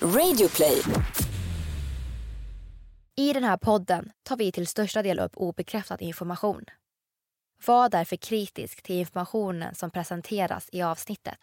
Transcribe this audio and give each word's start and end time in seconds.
Radioplay. 0.00 0.82
I 3.16 3.32
den 3.32 3.44
här 3.44 3.56
podden 3.56 4.10
tar 4.22 4.36
vi 4.36 4.52
till 4.52 4.66
största 4.66 5.02
del 5.02 5.18
upp 5.18 5.32
obekräftad 5.36 5.96
information. 6.00 6.64
Var 7.66 7.88
därför 7.88 8.16
kritisk 8.16 8.82
till 8.82 8.96
informationen 8.96 9.74
som 9.74 9.90
presenteras 9.90 10.68
i 10.72 10.82
avsnittet. 10.82 11.38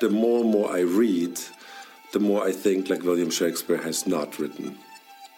The 0.00 0.08
more 0.08 0.40
and 0.40 0.50
more 0.50 0.80
I 0.80 0.82
read, 0.82 1.38
the 2.12 2.18
more 2.18 2.50
I 2.50 2.52
think 2.52 2.88
like 2.88 3.02
William 3.02 3.30
Shakespeare 3.30 3.82
has 3.84 4.06
not 4.06 4.40
written 4.40 4.78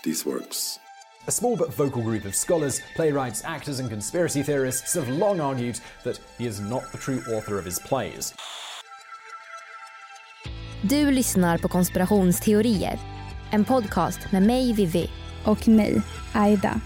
these 0.04 0.28
works. 0.28 0.78
A 1.26 1.30
small 1.30 1.56
but 1.56 1.76
vocal 1.76 2.02
group 2.02 2.24
of 2.24 2.34
scholars, 2.34 2.80
playwrights, 2.96 3.44
actors, 3.44 3.80
and 3.80 3.90
conspiracy 3.90 4.42
theorists 4.42 4.94
have 4.94 5.08
long 5.08 5.40
argued 5.40 5.80
that 6.04 6.20
he 6.38 6.46
is 6.46 6.60
not 6.60 6.82
the 6.92 6.98
true 6.98 7.22
author 7.36 7.58
of 7.58 7.64
his 7.64 7.78
plays. 7.78 8.34
Du 10.84 11.10
lyssnar 11.10 11.58
på 11.58 11.68
Konspirationsteorier. 11.68 12.98
En 13.50 13.64
podcast 13.64 14.32
med 14.32 14.42
mig, 14.42 14.72
Vivi. 14.72 15.10
Och 15.44 15.68
mig, 15.68 16.02
Aida. 16.32 16.80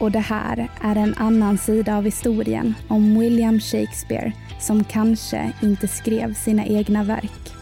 Och 0.00 0.10
det 0.10 0.18
här 0.18 0.68
är 0.80 0.96
en 0.96 1.14
annan 1.14 1.58
sida 1.58 1.96
av 1.96 2.04
historien 2.04 2.74
om 2.88 3.18
William 3.18 3.60
Shakespeare 3.60 4.32
som 4.60 4.84
kanske 4.84 5.52
inte 5.62 5.88
skrev 5.88 6.34
sina 6.34 6.66
egna 6.66 7.04
verk. 7.04 7.53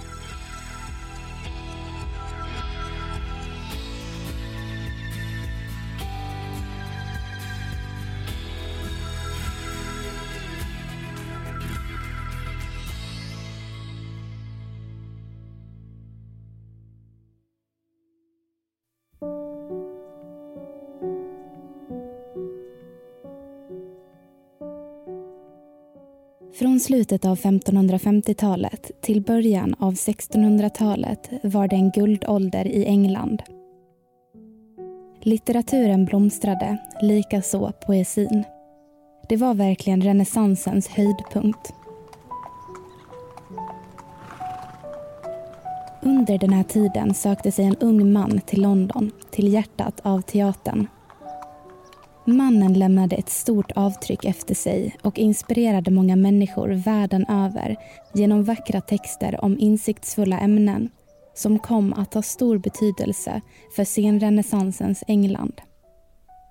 Slutet 26.93 27.25
av 27.25 27.39
1550-talet 27.39 28.91
till 29.01 29.23
början 29.23 29.75
av 29.79 29.95
1600-talet 29.95 31.31
var 31.43 31.69
det 31.69 31.77
en 31.77 31.91
guldålder 31.91 32.67
i 32.67 32.85
England. 32.85 33.43
Litteraturen 35.21 36.05
blomstrade, 36.05 36.79
likaså 37.01 37.73
poesin. 37.87 38.45
Det 39.29 39.37
var 39.37 39.55
verkligen 39.55 40.03
renässansens 40.03 40.89
höjdpunkt. 40.89 41.75
Under 46.03 46.39
den 46.39 46.53
här 46.53 46.65
tiden 46.65 47.15
sökte 47.15 47.53
sig 47.53 47.65
en 47.65 47.77
ung 47.77 48.13
man 48.13 48.41
till 48.41 48.63
London, 48.63 49.11
till 49.31 49.53
hjärtat 49.53 50.01
av 50.03 50.21
teatern 50.21 50.87
Mannen 52.25 52.73
lämnade 52.73 53.17
ett 53.17 53.29
stort 53.29 53.73
avtryck 53.73 54.25
efter 54.25 54.55
sig 54.55 54.97
och 55.03 55.19
inspirerade 55.19 55.91
många 55.91 56.17
människor 56.17 56.69
världen 56.69 57.27
över 57.29 57.77
genom 58.15 58.45
vackra 58.45 58.81
texter 58.81 59.45
om 59.45 59.59
insiktsfulla 59.59 60.39
ämnen 60.39 60.91
som 61.35 61.59
kom 61.59 61.93
att 61.93 62.15
ha 62.15 62.23
stor 62.23 62.59
betydelse 62.59 63.41
för 63.77 63.85
senrenässansens 63.85 65.05
England. 65.07 65.61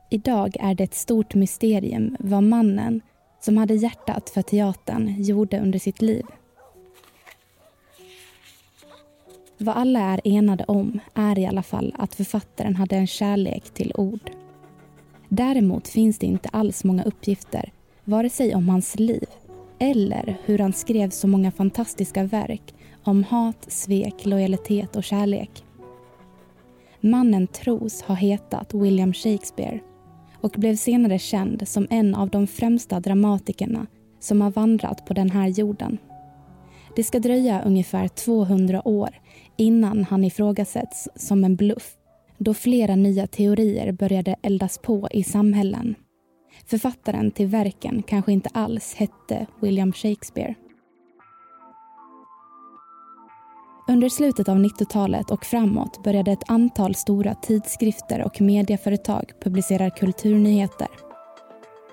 Idag 0.09 0.57
är 0.59 0.75
det 0.75 0.83
ett 0.83 0.93
stort 0.93 1.35
mysterium 1.35 2.17
vad 2.19 2.43
mannen, 2.43 3.01
som 3.39 3.57
hade 3.57 3.75
hjärtat 3.75 4.29
för 4.29 4.41
teatern, 4.41 5.23
gjorde 5.23 5.59
under 5.59 5.79
sitt 5.79 6.01
liv. 6.01 6.25
Vad 9.57 9.75
alla 9.75 9.99
är 9.99 10.21
enade 10.23 10.63
om 10.63 10.99
är 11.13 11.39
i 11.39 11.45
alla 11.45 11.63
fall 11.63 11.95
att 11.97 12.15
författaren 12.15 12.75
hade 12.75 12.95
en 12.95 13.07
kärlek 13.07 13.69
till 13.73 13.93
ord. 13.95 14.40
Däremot 15.33 15.87
finns 15.87 16.17
det 16.17 16.25
inte 16.25 16.49
alls 16.49 16.83
många 16.83 17.03
uppgifter, 17.03 17.71
vare 18.03 18.29
sig 18.29 18.55
om 18.55 18.69
hans 18.69 18.99
liv 18.99 19.25
eller 19.79 20.37
hur 20.45 20.59
han 20.59 20.73
skrev 20.73 21.09
så 21.09 21.27
många 21.27 21.51
fantastiska 21.51 22.23
verk 22.23 22.73
om 23.03 23.23
hat, 23.23 23.65
svek, 23.67 24.25
lojalitet 24.25 24.95
och 24.95 25.03
kärlek. 25.03 25.63
Mannen 27.01 27.47
tros 27.47 28.01
ha 28.01 28.15
hetat 28.15 28.73
William 28.73 29.13
Shakespeare 29.13 29.79
och 30.41 30.51
blev 30.57 30.75
senare 30.75 31.19
känd 31.19 31.67
som 31.67 31.87
en 31.89 32.15
av 32.15 32.29
de 32.29 32.47
främsta 32.47 32.99
dramatikerna 32.99 33.87
som 34.19 34.41
har 34.41 34.51
vandrat 34.51 35.05
på 35.05 35.13
den 35.13 35.29
här 35.29 35.47
jorden. 35.47 35.97
Det 36.95 37.03
ska 37.03 37.19
dröja 37.19 37.61
ungefär 37.61 38.07
200 38.07 38.87
år 38.87 39.09
innan 39.57 40.03
han 40.03 40.23
ifrågasätts 40.23 41.07
som 41.15 41.43
en 41.43 41.55
bluff 41.55 41.97
då 42.43 42.53
flera 42.53 42.95
nya 42.95 43.27
teorier 43.27 43.91
började 43.91 44.35
eldas 44.41 44.77
på 44.77 45.07
i 45.11 45.23
samhällen. 45.23 45.95
Författaren 46.65 47.31
till 47.31 47.47
verken 47.47 48.03
kanske 48.03 48.31
inte 48.31 48.49
alls 48.53 48.95
hette 48.95 49.47
William 49.59 49.93
Shakespeare. 49.93 50.55
Under 53.87 54.09
slutet 54.09 54.49
av 54.49 54.57
90-talet 54.57 55.31
och 55.31 55.45
framåt 55.45 56.03
började 56.03 56.31
ett 56.31 56.49
antal 56.49 56.95
stora 56.95 57.35
tidskrifter 57.35 58.23
och 58.23 58.41
medieföretag 58.41 59.31
publicera 59.43 59.89
kulturnyheter. 59.89 60.87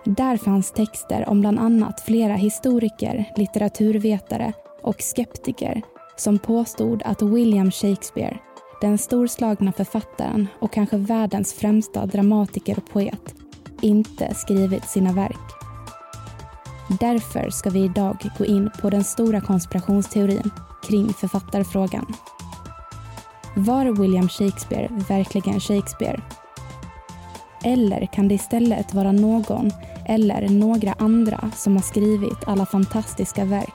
Där 0.05 0.37
fanns 0.37 0.73
texter 0.73 1.29
om 1.29 1.41
bland 1.41 1.59
annat 1.59 2.01
flera 2.01 2.35
historiker, 2.35 3.25
litteraturvetare 3.37 4.53
och 4.83 4.97
skeptiker 5.03 5.83
som 6.17 6.39
påstod 6.39 7.03
att 7.05 7.23
William 7.23 7.71
Shakespeare 7.71 8.39
den 8.81 8.99
storslagna 8.99 9.73
författaren 9.73 10.49
och 10.59 10.73
kanske 10.73 10.97
världens 10.97 11.53
främsta 11.55 12.07
dramatiker 12.07 12.77
och 12.79 12.91
poet 12.93 13.35
inte 13.81 14.35
skrivit 14.35 14.89
sina 14.89 15.13
verk. 15.13 15.59
Därför 17.01 17.51
ska 17.51 17.71
vi 17.71 17.85
idag 17.85 18.17
gå 18.39 18.45
in 18.45 18.71
på 18.81 18.91
den 18.91 19.05
stora 19.05 19.41
konspirationsteorin 19.41 20.51
kring 20.89 21.13
författarfrågan. 21.13 22.07
Var 23.57 23.85
William 23.85 24.29
Shakespeare 24.29 24.89
verkligen 25.09 25.61
Shakespeare? 25.61 26.21
Eller 27.65 28.07
kan 28.07 28.29
det 28.29 28.35
istället 28.35 28.95
vara 28.95 29.13
någon 29.13 29.71
eller 30.07 30.49
några 30.49 30.93
andra 30.93 31.51
som 31.57 31.77
har 31.77 31.83
skrivit 31.83 32.45
alla 32.47 32.67
fantastiska 32.67 33.45
verk? 33.45 33.75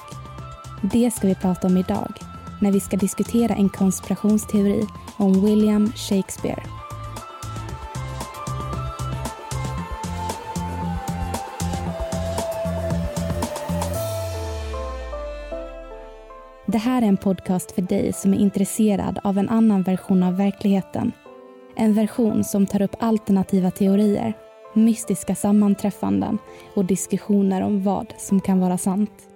Det 0.81 1.11
ska 1.11 1.27
vi 1.27 1.35
prata 1.35 1.67
om 1.67 1.77
idag 1.77 2.32
när 2.63 2.71
vi 2.71 2.79
ska 2.79 2.97
diskutera 2.97 3.55
en 3.55 3.69
konspirationsteori 3.69 4.87
om 5.17 5.45
William 5.45 5.91
Shakespeare. 5.95 6.63
Det 16.65 16.77
här 16.77 17.01
är 17.01 17.05
en 17.05 17.17
podcast 17.17 17.71
för 17.71 17.81
dig 17.81 18.13
som 18.13 18.33
är 18.33 18.37
intresserad 18.37 19.19
av 19.23 19.37
en 19.37 19.49
annan 19.49 19.83
version 19.83 20.23
av 20.23 20.37
verkligheten. 20.37 21.11
En 21.75 21.93
version 21.93 22.43
som 22.43 22.65
tar 22.65 22.81
upp 22.81 22.95
alternativa 22.99 23.71
teorier, 23.71 24.33
mystiska 24.73 25.35
sammanträffanden 25.35 26.37
och 26.73 26.85
diskussioner 26.85 27.61
om 27.61 27.83
vad 27.83 28.13
som 28.17 28.41
kan 28.41 28.59
vara 28.59 28.77
sant. 28.77 29.32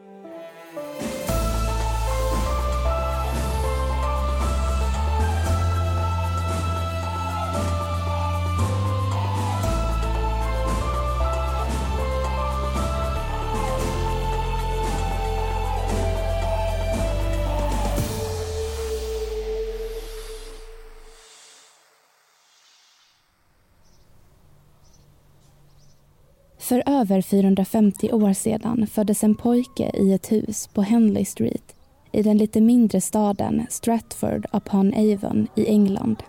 Över 27.11 27.21
450 27.21 28.11
år 28.11 28.33
sedan 28.33 28.87
föddes 28.87 29.23
en 29.23 29.35
pojke 29.35 29.91
i 29.93 30.13
ett 30.13 30.31
hus 30.31 30.67
på 30.67 30.81
Henley 30.81 31.25
Street 31.25 31.75
i 32.11 32.21
den 32.21 32.37
lite 32.37 32.61
mindre 32.61 33.01
staden 33.01 33.67
Stratford 33.69 34.45
upon 34.53 34.93
Avon 34.93 35.47
i 35.55 35.67
England. 35.67 36.23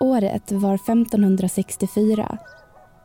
Året 0.00 0.52
var 0.52 0.74
1564 0.74 2.38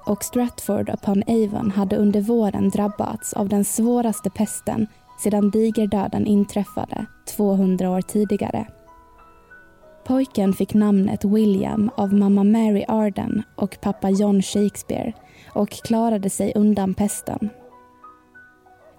och 0.05 0.23
Stratford 0.23 0.89
upon 0.89 1.23
Avon 1.27 1.71
hade 1.71 1.97
under 1.97 2.21
våren 2.21 2.69
drabbats 2.69 3.33
av 3.33 3.49
den 3.49 3.65
svåraste 3.65 4.29
pesten 4.29 4.87
sedan 5.19 5.49
digerdöden 5.49 6.25
inträffade 6.25 7.05
200 7.35 7.89
år 7.89 8.01
tidigare. 8.01 8.67
Pojken 10.07 10.53
fick 10.53 10.73
namnet 10.73 11.25
William 11.25 11.91
av 11.97 12.13
mamma 12.13 12.43
Mary 12.43 12.85
Arden 12.87 13.43
och 13.55 13.77
pappa 13.81 14.09
John 14.09 14.41
Shakespeare 14.41 15.13
och 15.53 15.69
klarade 15.69 16.29
sig 16.29 16.51
undan 16.55 16.93
pesten. 16.93 17.49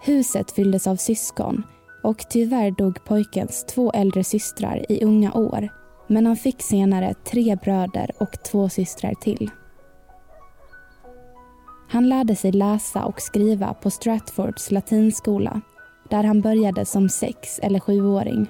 Huset 0.00 0.50
fylldes 0.50 0.86
av 0.86 0.96
syskon 0.96 1.62
och 2.02 2.18
tyvärr 2.30 2.70
dog 2.70 3.04
pojkens 3.04 3.64
två 3.64 3.90
äldre 3.90 4.24
systrar 4.24 4.92
i 4.92 5.04
unga 5.04 5.32
år 5.32 5.68
men 6.06 6.26
han 6.26 6.36
fick 6.36 6.62
senare 6.62 7.14
tre 7.14 7.56
bröder 7.56 8.10
och 8.18 8.42
två 8.42 8.68
systrar 8.68 9.14
till. 9.14 9.50
Han 11.88 12.08
lärde 12.08 12.36
sig 12.36 12.52
läsa 12.52 13.04
och 13.04 13.20
skriva 13.20 13.74
på 13.74 13.90
Stratfords 13.90 14.70
latinskola 14.70 15.60
där 16.10 16.24
han 16.24 16.40
började 16.40 16.84
som 16.84 17.08
sex 17.08 17.58
eller 17.62 17.80
sjuåring. 17.80 18.46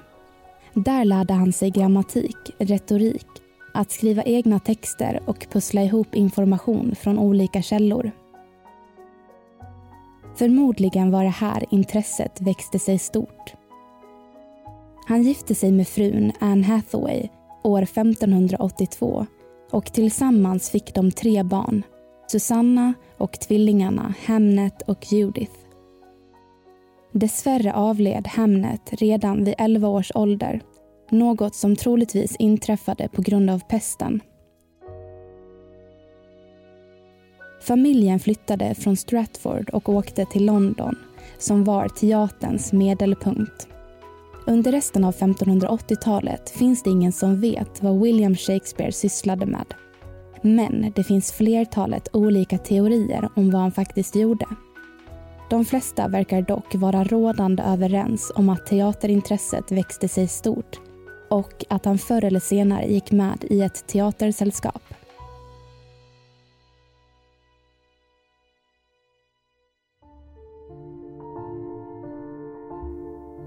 Där 0.73 1.05
lärde 1.05 1.33
han 1.33 1.53
sig 1.53 1.69
grammatik, 1.69 2.37
retorik, 2.57 3.27
att 3.73 3.91
skriva 3.91 4.23
egna 4.23 4.59
texter 4.59 5.19
och 5.25 5.47
pussla 5.51 5.83
ihop 5.83 6.15
information 6.15 6.95
från 6.95 7.19
olika 7.19 7.61
källor. 7.61 8.11
Förmodligen 10.35 11.11
var 11.11 11.23
det 11.23 11.29
här 11.29 11.65
intresset 11.71 12.41
växte 12.41 12.79
sig 12.79 12.99
stort. 12.99 13.53
Han 15.07 15.23
gifte 15.23 15.55
sig 15.55 15.71
med 15.71 15.87
frun 15.87 16.31
Anne 16.39 16.63
Hathaway 16.63 17.29
år 17.63 17.81
1582 17.81 19.25
och 19.71 19.93
tillsammans 19.93 20.69
fick 20.69 20.95
de 20.95 21.11
tre 21.11 21.43
barn, 21.43 21.83
Susanna 22.27 22.93
och 23.17 23.39
tvillingarna 23.39 24.13
Hamnet 24.25 24.81
och 24.81 25.11
Judith. 25.11 25.68
Dessvärre 27.11 27.73
avled 27.73 28.27
Hamnet 28.27 28.81
redan 28.91 29.43
vid 29.43 29.55
11 29.57 29.87
års 29.87 30.11
ålder, 30.15 30.61
något 31.09 31.55
som 31.55 31.75
troligtvis 31.75 32.35
inträffade 32.35 33.09
på 33.09 33.21
grund 33.21 33.49
av 33.49 33.59
pesten. 33.59 34.21
Familjen 37.61 38.19
flyttade 38.19 38.75
från 38.75 38.97
Stratford 38.97 39.69
och 39.69 39.89
åkte 39.89 40.25
till 40.25 40.45
London 40.45 40.95
som 41.37 41.63
var 41.63 41.87
teaterns 41.87 42.73
medelpunkt. 42.73 43.67
Under 44.47 44.71
resten 44.71 45.03
av 45.03 45.15
1580-talet 45.15 46.49
finns 46.49 46.83
det 46.83 46.89
ingen 46.89 47.11
som 47.11 47.41
vet 47.41 47.83
vad 47.83 48.01
William 48.01 48.35
Shakespeare 48.35 48.91
sysslade 48.91 49.45
med. 49.45 49.73
Men 50.41 50.91
det 50.95 51.03
finns 51.03 51.31
flertalet 51.31 52.15
olika 52.15 52.57
teorier 52.57 53.29
om 53.35 53.51
vad 53.51 53.61
han 53.61 53.71
faktiskt 53.71 54.15
gjorde. 54.15 54.45
De 55.49 55.65
flesta 55.65 56.07
verkar 56.07 56.41
dock 56.41 56.75
vara 56.75 57.03
rådande 57.03 57.63
överens 57.63 58.31
om 58.35 58.49
att 58.49 58.65
teaterintresset 58.65 59.71
växte 59.71 60.07
sig 60.07 60.27
stort 60.27 60.79
och 61.29 61.65
att 61.69 61.85
han 61.85 61.97
förr 61.97 62.25
eller 62.25 62.39
senare 62.39 62.85
gick 62.85 63.11
med 63.11 63.45
i 63.49 63.61
ett 63.61 63.87
teatersällskap. 63.87 64.81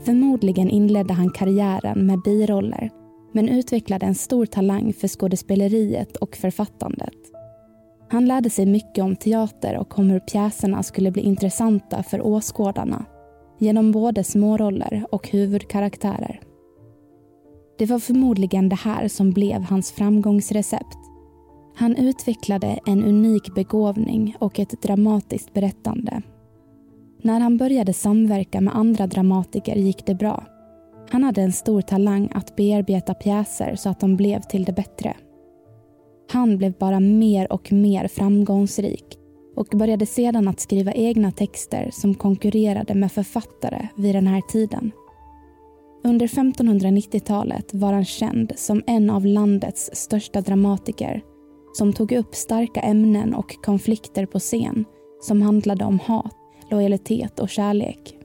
Förmodligen 0.05 0.70
inledde 0.70 1.14
han 1.14 1.31
karriären 1.31 2.06
med 2.06 2.22
biroller 2.22 2.90
men 3.32 3.48
utvecklade 3.48 4.06
en 4.06 4.14
stor 4.14 4.46
talang 4.46 4.93
för 4.93 5.08
skådespeleriet 5.08 6.16
och 6.16 6.37
författandet. 6.37 7.31
Han 8.12 8.26
lärde 8.26 8.50
sig 8.50 8.67
mycket 8.67 9.05
om 9.05 9.17
teater 9.17 9.76
och 9.79 9.99
om 9.99 10.11
hur 10.11 10.20
pjäserna 10.20 10.82
skulle 10.82 11.11
bli 11.11 11.23
intressanta 11.23 12.03
för 12.03 12.26
åskådarna 12.26 13.05
genom 13.59 13.93
både 13.93 14.25
småroller 14.25 15.05
och 15.11 15.29
huvudkaraktärer. 15.29 16.41
Det 17.79 17.87
var 17.87 17.99
förmodligen 17.99 18.69
det 18.69 18.76
här 18.76 19.09
som 19.09 19.31
blev 19.31 19.62
hans 19.62 19.93
framgångsrecept. 19.93 20.99
Han 21.76 21.97
utvecklade 21.97 22.79
en 22.87 23.05
unik 23.05 23.55
begåvning 23.55 24.37
och 24.38 24.58
ett 24.58 24.82
dramatiskt 24.82 25.53
berättande. 25.53 26.23
När 27.23 27.41
han 27.41 27.56
började 27.56 27.93
samverka 27.93 28.61
med 28.61 28.76
andra 28.76 29.06
dramatiker 29.06 29.76
gick 29.76 30.06
det 30.06 30.15
bra. 30.15 30.44
Han 31.11 31.25
hade 31.25 31.43
en 31.43 31.53
stor 31.53 31.82
talang 31.82 32.29
att 32.35 32.56
bearbeta 32.56 33.15
pjäser 33.15 33.76
så 33.76 33.88
att 33.88 34.00
de 34.00 34.17
blev 34.17 34.41
till 34.41 34.65
det 34.65 34.73
bättre. 34.73 35.17
Han 36.32 36.58
blev 36.58 36.73
bara 36.79 37.00
mer 37.00 37.52
och 37.52 37.73
mer 37.73 38.08
framgångsrik 38.08 39.19
och 39.56 39.67
började 39.67 40.06
sedan 40.06 40.49
att 40.49 40.61
skriva 40.61 40.93
egna 40.93 41.32
texter 41.32 41.90
som 41.93 42.14
konkurrerade 42.14 42.94
med 42.94 43.12
författare 43.12 43.88
vid 43.96 44.14
den 44.14 44.26
här 44.26 44.40
tiden. 44.40 44.93
Under 46.05 46.26
1590-talet 46.26 47.75
var 47.75 47.93
han 47.93 48.05
känd 48.05 48.52
som 48.56 48.82
en 48.87 49.11
av 49.11 49.26
landets 49.26 49.90
största 49.93 50.40
dramatiker 50.40 51.23
som 51.73 51.93
tog 51.93 52.12
upp 52.12 52.34
starka 52.34 52.81
ämnen 52.81 53.34
och 53.34 53.64
konflikter 53.64 54.26
på 54.26 54.38
scen 54.38 54.84
som 55.20 55.43
handlade 55.43 55.84
om 55.84 55.99
hat, 55.99 56.37
lojalitet 56.70 57.40
och 57.40 57.49
kärlek. 57.49 58.19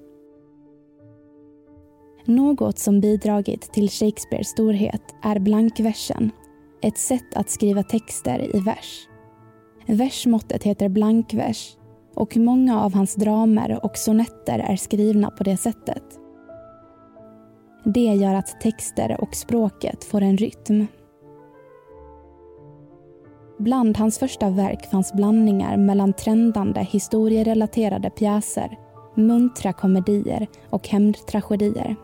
Något 2.26 2.80
som 2.80 3.00
bidragit 3.00 3.74
till 3.74 3.90
Shakespeares 3.90 4.48
storhet 4.48 5.02
är 5.24 5.40
blankversen, 5.40 6.32
ett 6.82 6.98
sätt 6.98 7.36
att 7.36 7.50
skriva 7.50 7.84
texter 7.84 8.56
i 8.56 8.60
vers. 8.60 9.08
Versmåttet 9.86 10.64
heter 10.64 10.90
blankvers 10.90 11.78
och 12.16 12.38
många 12.38 12.82
av 12.82 12.94
hans 12.94 13.16
dramer 13.16 13.86
och 13.86 13.98
sonetter 13.98 14.60
är 14.60 14.76
skrivna 14.76 15.30
på 15.32 15.44
det 15.44 15.58
sättet. 15.58 16.04
Det 17.84 18.00
gör 18.14 18.34
att 18.34 18.62
texter 18.62 19.22
och 19.22 19.36
språket 19.36 20.04
får 20.04 20.22
en 20.22 20.38
rytm. 20.38 20.88
Bland 23.60 23.98
hans 23.98 24.20
första 24.20 24.50
verk 24.50 24.92
fanns 24.92 25.14
blandningar 25.14 25.78
mellan 25.78 26.14
trendande 26.14 26.82
historierelaterade 26.82 28.10
pjäser, 28.10 28.78
muntra 29.16 29.74
komedier 29.74 30.48
och 30.70 30.88
hämndtragedier. 30.88 31.96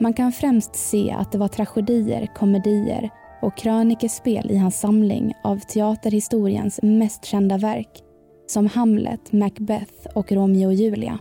Man 0.00 0.12
kan 0.12 0.32
främst 0.32 0.76
se 0.76 1.10
att 1.10 1.32
det 1.32 1.38
var 1.38 1.48
tragedier, 1.48 2.26
komedier 2.34 3.10
och 3.42 3.56
krönikespel 3.56 4.50
i 4.50 4.56
hans 4.56 4.80
samling 4.80 5.34
av 5.44 5.58
teaterhistoriens 5.58 6.80
mest 6.82 7.24
kända 7.24 7.58
verk 7.58 8.02
som 8.46 8.66
Hamlet, 8.66 9.32
Macbeth 9.32 10.06
och 10.14 10.32
Romeo 10.32 10.66
och 10.66 10.74
Julia. 10.74 11.18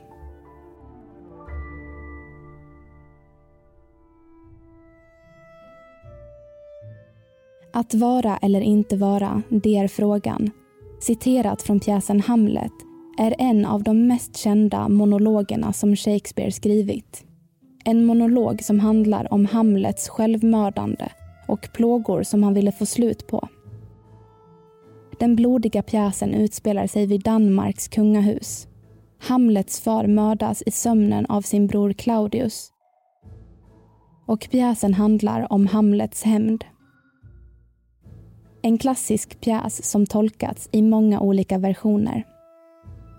Att 7.74 7.94
vara 7.94 8.38
eller 8.38 8.62
inte 8.62 8.98
vara, 8.98 9.42
det 9.50 9.78
är 9.78 9.88
frågan. 9.88 10.52
Citerat 11.00 11.62
från 11.62 11.80
pjäsen 11.80 12.22
Hamlet 12.22 12.72
är 13.18 13.36
en 13.40 13.66
av 13.66 13.84
de 13.84 14.08
mest 14.08 14.38
kända 14.38 14.90
monologerna 14.90 15.74
som 15.74 15.96
Shakespeare 15.96 16.52
skrivit. 16.52 17.24
En 17.86 18.06
monolog 18.06 18.63
som 18.63 18.80
handlar 18.80 19.34
om 19.34 19.46
Hamlets 19.46 20.10
självmördande 20.10 21.10
och 21.48 21.70
plågor 21.74 22.24
som 22.24 22.44
han 22.44 22.54
ville 22.54 22.72
få 22.72 22.86
slut 22.86 23.27
på. 23.27 23.48
Den 25.20 25.36
blodiga 25.36 25.82
pjäsen 25.82 26.34
utspelar 26.34 26.88
sig 26.88 27.06
vid 27.06 27.22
Danmarks 27.22 27.88
kungahus. 27.88 28.68
Hamlets 29.20 29.80
far 29.82 30.08
mördas 30.08 30.63
i 30.66 30.72
sömnen 30.72 31.25
av 31.25 31.42
sin 31.42 31.68
bror 31.68 31.94
Claudius. 31.94 32.72
Och 34.25 34.48
pjäsen 34.51 34.94
handlar 34.94 35.54
om 35.54 35.68
Hamlets 35.68 36.24
hämnd. 36.24 36.66
En 38.62 38.77
klassisk 38.77 39.42
pjäs 39.42 39.92
som 39.92 40.06
tolkats 40.06 40.70
i 40.72 40.82
många 40.82 41.20
olika 41.20 41.58
versioner. 41.58 42.24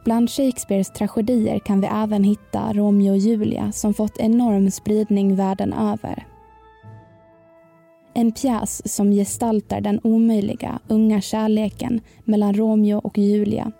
Bland 0.05 0.31
Shakespeares 0.31 0.93
tragedier 0.93 1.59
kan 1.59 1.81
vi 1.81 1.87
även 1.87 2.25
hitta 2.25 2.73
Romeo 2.73 3.11
och 3.11 3.19
Julia 3.19 3.73
som 3.73 3.95
fått 3.95 4.19
enorm 4.19 4.71
spridning 4.71 5.37
världen 5.37 5.73
över. 5.73 6.28
En 8.19 8.33
pjäs 8.33 8.95
som 8.95 9.11
gestaltar 9.13 9.81
den 9.81 10.01
omöjliga 10.05 10.79
unga 10.89 11.21
kärleken 11.21 12.01
mellan 12.25 12.55
Romeo 12.55 12.99
och 12.99 13.19
Julia 13.19 13.73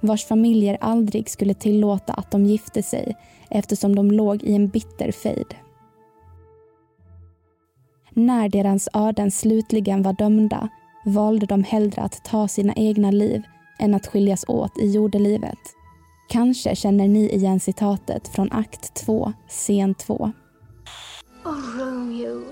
vars 0.00 0.24
familjer 0.24 0.78
aldrig 0.80 1.30
skulle 1.30 1.54
tillåta 1.54 2.12
att 2.12 2.30
de 2.30 2.44
gifte 2.46 2.82
sig 2.82 3.16
eftersom 3.50 3.96
de 3.96 4.10
låg 4.10 4.42
i 4.42 4.54
en 4.54 4.68
bitter 4.68 5.12
fejd. 5.12 5.54
När 8.10 8.48
deras 8.48 8.88
öden 8.94 9.30
slutligen 9.30 10.02
var 10.02 10.12
dömda 10.12 10.68
valde 11.04 11.46
de 11.46 11.64
hellre 11.64 12.02
att 12.02 12.24
ta 12.24 12.48
sina 12.48 12.72
egna 12.76 13.10
liv 13.10 13.42
än 13.78 13.94
att 13.94 14.06
skiljas 14.06 14.44
åt 14.48 14.78
i 14.78 14.90
jordelivet. 14.90 15.58
Kanske 16.28 16.76
känner 16.76 17.08
ni 17.08 17.28
igen 17.28 17.60
citatet 17.60 18.28
från 18.28 18.52
akt 18.52 18.94
2, 18.94 19.32
scen 19.48 19.94
2. 19.94 20.32
Oh, 21.44 21.78
Romeo, 21.78 22.42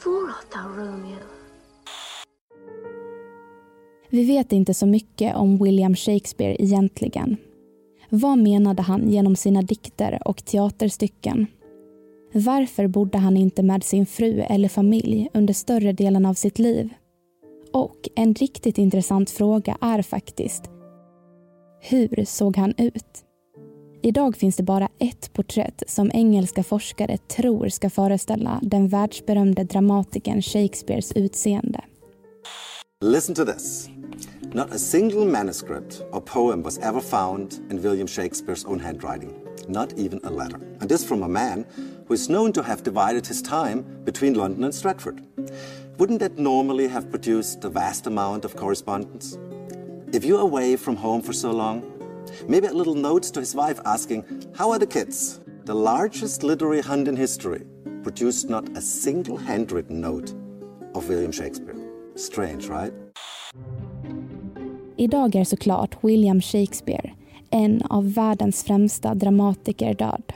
Fool 0.00 0.28
art 0.28 0.50
thou 0.52 0.82
Romeo? 0.82 1.18
Vi 4.08 4.24
vet 4.24 4.52
inte 4.52 4.74
så 4.74 4.86
mycket 4.86 5.36
om 5.36 5.58
William 5.58 5.96
Shakespeare 5.96 6.56
egentligen. 6.58 7.36
Vad 8.08 8.38
menade 8.38 8.82
han 8.82 9.10
genom 9.10 9.36
sina 9.36 9.62
dikter 9.62 10.18
och 10.24 10.44
teaterstycken? 10.44 11.46
Varför 12.32 12.86
bodde 12.86 13.18
han 13.18 13.36
inte 13.36 13.62
med 13.62 13.84
sin 13.84 14.06
fru 14.06 14.40
eller 14.40 14.68
familj 14.68 15.28
under 15.34 15.54
större 15.54 15.92
delen 15.92 16.26
av 16.26 16.34
sitt 16.34 16.58
liv? 16.58 16.94
Och 17.72 18.08
en 18.16 18.34
riktigt 18.34 18.78
intressant 18.78 19.30
fråga 19.30 19.78
är 19.80 20.02
faktiskt 20.02 20.70
Hur 21.80 22.24
såg 22.24 22.56
han 22.56 22.74
ut? 22.78 23.29
Idag 24.02 24.36
finns 24.36 24.56
det 24.56 24.62
bara 24.62 24.88
ett 24.98 25.32
porträtt 25.32 25.82
som 25.86 26.10
engelska 26.14 26.62
forskare 26.62 27.16
tror 27.18 27.68
ska 27.68 27.90
föreställa 27.90 28.60
den 28.62 28.88
världsberömde 28.88 29.64
dramatikern 29.64 30.42
Shakespeares 30.42 31.12
utseende. 31.12 31.80
Listen 33.04 33.34
to 33.34 33.44
this. 33.44 33.88
Not 34.52 34.74
a 34.74 34.78
single 34.78 35.24
manuscript 35.24 36.02
or 36.12 36.20
poem 36.20 36.62
was 36.62 36.78
ever 36.78 37.00
found 37.00 37.54
in 37.70 37.82
William 37.82 38.08
Shakespeare's 38.08 38.64
own 38.68 38.80
handwriting, 38.80 39.32
not 39.68 39.92
even 39.98 40.20
a 40.24 40.30
letter. 40.30 40.60
And 40.80 40.88
this 40.88 41.04
from 41.04 41.22
a 41.22 41.28
man 41.28 41.64
who 42.08 42.14
is 42.14 42.28
known 42.28 42.52
to 42.52 42.62
have 42.62 42.82
divided 42.82 43.26
his 43.26 43.42
time 43.42 43.84
between 44.04 44.34
London 44.34 44.64
and 44.64 44.74
Stratford. 44.74 45.20
Wouldn't 45.98 46.20
that 46.20 46.38
normally 46.38 46.88
have 46.88 47.10
produced 47.10 47.64
a 47.64 47.70
vast 47.70 48.06
amount 48.06 48.44
of 48.44 48.56
correspondence? 48.56 49.38
If 50.12 50.24
you're 50.24 50.48
away 50.48 50.76
from 50.76 50.96
home 50.96 51.22
for 51.22 51.34
so 51.34 51.52
long, 51.52 51.82
maybe 52.48 52.66
a 52.66 52.72
little 52.72 52.94
note 52.94 53.32
to 53.32 53.40
his 53.40 53.54
wife 53.54 53.80
asking, 53.84 54.24
How 54.54 54.70
are 54.70 54.78
the 54.78 54.86
kids? 54.86 55.40
The 55.64 55.74
largest 55.74 56.42
literary 56.42 56.82
hunt 56.82 57.08
in 57.08 57.16
history 57.16 57.62
produced 58.02 58.50
not 58.50 58.76
a 58.76 58.80
single 58.80 59.36
handwritten 59.36 60.00
note 60.00 60.34
of 60.94 61.08
William 61.08 61.32
Shakespeare. 61.32 61.76
Strange, 62.16 62.68
right? 62.68 62.92
Idag 64.96 65.34
är 65.34 65.44
såklart 65.44 66.04
William 66.04 66.40
Shakespeare 66.40 67.10
en 67.50 67.82
av 67.82 68.12
världens 68.12 68.64
främsta 68.64 69.14
dramatiker 69.14 69.94
död. 69.94 70.32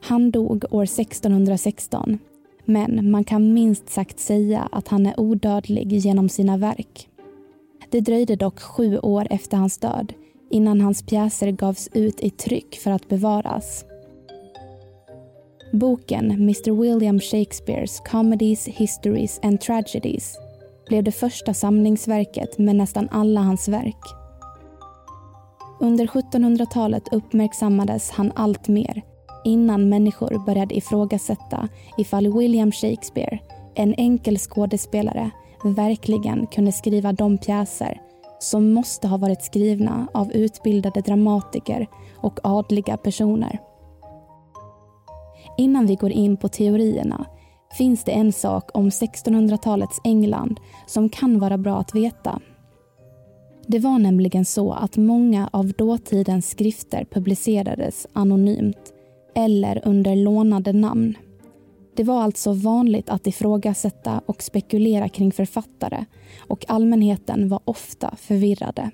Han 0.00 0.30
dog 0.30 0.64
år 0.70 0.82
1616 0.82 2.18
men 2.64 3.10
man 3.10 3.24
kan 3.24 3.52
minst 3.52 3.90
sagt 3.90 4.20
säga 4.20 4.68
att 4.72 4.88
han 4.88 5.06
är 5.06 5.20
odödlig 5.20 5.92
genom 5.92 6.28
sina 6.28 6.56
verk. 6.56 7.08
Det 7.90 8.00
dröjde 8.00 8.36
dock 8.36 8.60
sju 8.60 8.98
år 8.98 9.26
efter 9.30 9.56
hans 9.56 9.78
död 9.78 10.12
innan 10.54 10.80
hans 10.80 11.02
pjäser 11.02 11.50
gavs 11.50 11.88
ut 11.92 12.20
i 12.20 12.30
tryck 12.30 12.76
för 12.76 12.90
att 12.90 13.08
bevaras. 13.08 13.84
Boken 15.72 16.30
Mr 16.30 16.80
William 16.80 17.20
Shakespeares 17.20 18.00
Comedies, 18.00 18.68
Histories 18.68 19.40
and 19.42 19.60
Tragedies 19.60 20.38
blev 20.86 21.04
det 21.04 21.12
första 21.12 21.54
samlingsverket 21.54 22.58
med 22.58 22.76
nästan 22.76 23.08
alla 23.10 23.40
hans 23.40 23.68
verk. 23.68 24.00
Under 25.80 26.06
1700-talet 26.06 27.12
uppmärksammades 27.12 28.10
han 28.10 28.32
allt 28.34 28.68
mer 28.68 29.02
innan 29.44 29.88
människor 29.88 30.46
började 30.46 30.76
ifrågasätta 30.76 31.68
ifall 31.98 32.38
William 32.38 32.72
Shakespeare, 32.72 33.38
en 33.74 33.94
enkel 33.94 34.38
skådespelare, 34.38 35.30
verkligen 35.64 36.46
kunde 36.46 36.72
skriva 36.72 37.12
de 37.12 37.38
pjäser 37.38 38.00
som 38.44 38.72
måste 38.72 39.08
ha 39.08 39.16
varit 39.16 39.42
skrivna 39.42 40.08
av 40.14 40.32
utbildade 40.32 41.00
dramatiker 41.00 41.86
och 42.16 42.40
adliga 42.42 42.96
personer. 42.96 43.60
Innan 45.58 45.86
vi 45.86 45.94
går 45.94 46.10
in 46.10 46.36
på 46.36 46.48
teorierna 46.48 47.26
finns 47.78 48.04
det 48.04 48.12
en 48.12 48.32
sak 48.32 48.70
om 48.74 48.90
1600-talets 48.90 50.00
England 50.04 50.60
som 50.86 51.08
kan 51.08 51.38
vara 51.38 51.58
bra 51.58 51.78
att 51.78 51.94
veta. 51.94 52.40
Det 53.66 53.78
var 53.78 53.98
nämligen 53.98 54.44
så 54.44 54.72
att 54.72 54.96
många 54.96 55.48
av 55.52 55.72
dåtidens 55.72 56.50
skrifter 56.50 57.06
publicerades 57.10 58.06
anonymt 58.12 58.92
eller 59.34 59.82
under 59.84 60.16
lånade 60.16 60.72
namn. 60.72 61.14
Det 61.96 62.04
var 62.04 62.22
alltså 62.22 62.52
vanligt 62.52 63.10
att 63.10 63.26
ifrågasätta 63.26 64.20
och 64.26 64.42
spekulera 64.42 65.08
kring 65.08 65.32
författare 65.32 66.04
och 66.48 66.64
allmänheten 66.68 67.48
var 67.48 67.60
ofta 67.64 68.16
förvirrade. 68.16 68.90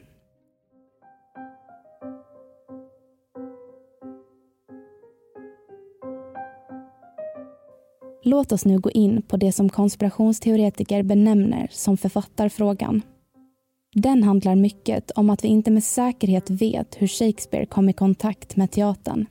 Låt 8.23 8.53
oss 8.53 8.65
nu 8.65 8.79
gå 8.79 8.91
in 8.91 9.23
på 9.23 9.37
det 9.37 9.53
som 9.53 9.69
konspirationsteoretiker 9.69 11.03
benämner 11.03 11.69
som 11.71 11.97
författarfrågan. 11.97 13.03
Den 13.95 14.23
handlar 14.23 14.55
mycket 14.55 15.11
om 15.11 15.31
att 15.31 15.45
vi 15.45 15.49
inte 15.49 15.71
med 15.71 15.85
säkerhet 15.85 16.51
vet 16.51 17.03
hur 17.03 17.07
Shakespeare 17.07 17.67
kom 17.67 17.89
i 17.89 17.93
kontakt 17.93 18.57
med 18.57 18.71
teatern. 18.71 19.27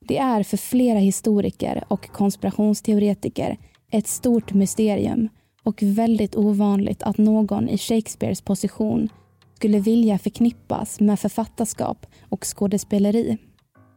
Det 0.00 0.18
är 0.18 0.42
för 0.42 0.56
flera 0.56 0.98
historiker 0.98 1.84
och 1.88 2.08
konspirationsteoretiker 2.08 3.58
ett 3.90 4.06
stort 4.06 4.54
mysterium 4.54 5.28
och 5.62 5.82
väldigt 5.82 6.36
ovanligt 6.36 7.02
att 7.02 7.18
någon 7.18 7.68
i 7.68 7.78
Shakespeares 7.78 8.40
position 8.40 9.08
skulle 9.54 9.78
vilja 9.78 10.18
förknippas 10.18 11.00
med 11.00 11.20
författarskap 11.20 12.06
och 12.28 12.44
skådespeleri. 12.44 13.38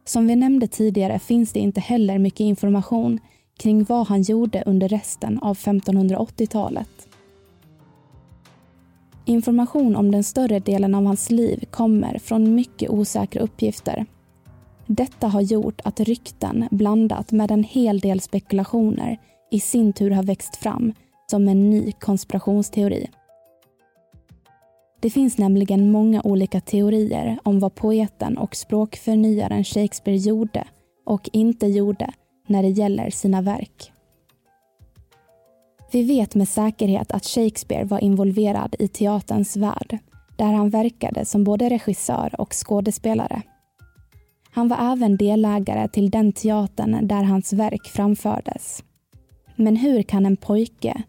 Som 0.04 0.26
vi 0.26 0.36
nämnde 0.36 0.66
tidigare 0.66 1.18
finns 1.18 1.52
det 1.52 1.60
inte 1.60 1.80
heller 1.80 2.18
mycket 2.18 2.40
information 2.40 3.18
kring 3.58 3.84
vad 3.84 4.06
han 4.06 4.22
gjorde 4.22 4.62
under 4.66 4.88
resten 4.88 5.38
av 5.38 5.56
1580-talet. 5.56 7.08
Information 9.24 9.96
om 9.96 10.10
den 10.10 10.24
större 10.24 10.58
delen 10.58 10.94
av 10.94 11.04
hans 11.04 11.30
liv 11.30 11.64
kommer 11.70 12.18
från 12.18 12.54
mycket 12.54 12.90
osäkra 12.90 13.42
uppgifter 13.42 14.06
detta 14.92 15.28
har 15.28 15.40
gjort 15.40 15.80
att 15.84 16.00
rykten 16.00 16.68
blandat 16.70 17.32
med 17.32 17.50
en 17.50 17.64
hel 17.64 18.00
del 18.00 18.20
spekulationer 18.20 19.18
i 19.50 19.60
sin 19.60 19.92
tur 19.92 20.10
har 20.10 20.22
växt 20.22 20.56
fram 20.56 20.92
som 21.30 21.48
en 21.48 21.70
ny 21.70 21.92
konspirationsteori. 21.92 23.10
Det 25.00 25.10
finns 25.10 25.38
nämligen 25.38 25.90
många 25.90 26.22
olika 26.22 26.60
teorier 26.60 27.38
om 27.42 27.60
vad 27.60 27.74
poeten 27.74 28.38
och 28.38 28.56
språkförnyaren 28.56 29.64
Shakespeare 29.64 30.18
gjorde 30.18 30.64
och 31.06 31.30
inte 31.32 31.66
gjorde 31.66 32.12
när 32.46 32.62
det 32.62 32.68
gäller 32.68 33.10
sina 33.10 33.42
verk. 33.42 33.92
Vi 35.92 36.02
vet 36.02 36.34
med 36.34 36.48
säkerhet 36.48 37.12
att 37.12 37.24
Shakespeare 37.24 37.84
var 37.84 38.04
involverad 38.04 38.76
i 38.78 38.88
teaterns 38.88 39.56
värld 39.56 39.98
där 40.36 40.52
han 40.52 40.70
verkade 40.70 41.24
som 41.24 41.44
både 41.44 41.68
regissör 41.68 42.40
och 42.40 42.52
skådespelare. 42.52 43.42
Han 44.52 44.68
var 44.68 44.92
även 44.92 45.16
delägare 45.16 45.88
till 45.88 46.10
den 46.10 46.32
teatern 46.32 47.08
där 47.08 47.22
hans 47.22 47.52
verk 47.52 47.88
framfördes. 47.88 48.82
Men 49.60 49.76
hur 49.76 50.02
kan 50.02 50.26
en 50.26 50.36
pojke, 50.36 51.02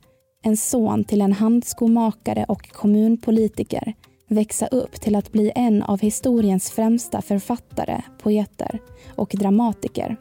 en 0.44 0.58
son 0.58 1.04
till 1.04 1.22
en 1.22 1.34
handskomakare 1.34 2.46
och 2.48 2.70
kommunpolitiker 2.70 3.94
växa 4.28 4.68
upp 4.68 4.92
till 5.02 5.16
att 5.16 5.32
bli 5.32 5.52
en 5.56 5.84
av 5.84 6.00
historiens 6.00 6.72
främsta 6.72 7.22
författare, 7.22 8.02
poeter 8.22 8.80
och 9.16 9.36
dramatiker? 9.38 10.18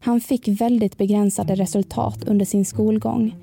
Han 0.00 0.20
fick 0.20 0.48
väldigt 0.48 0.98
begränsade 0.98 1.54
resultat 1.54 2.24
under 2.24 2.44
sin 2.44 2.64
skolgång 2.64 3.36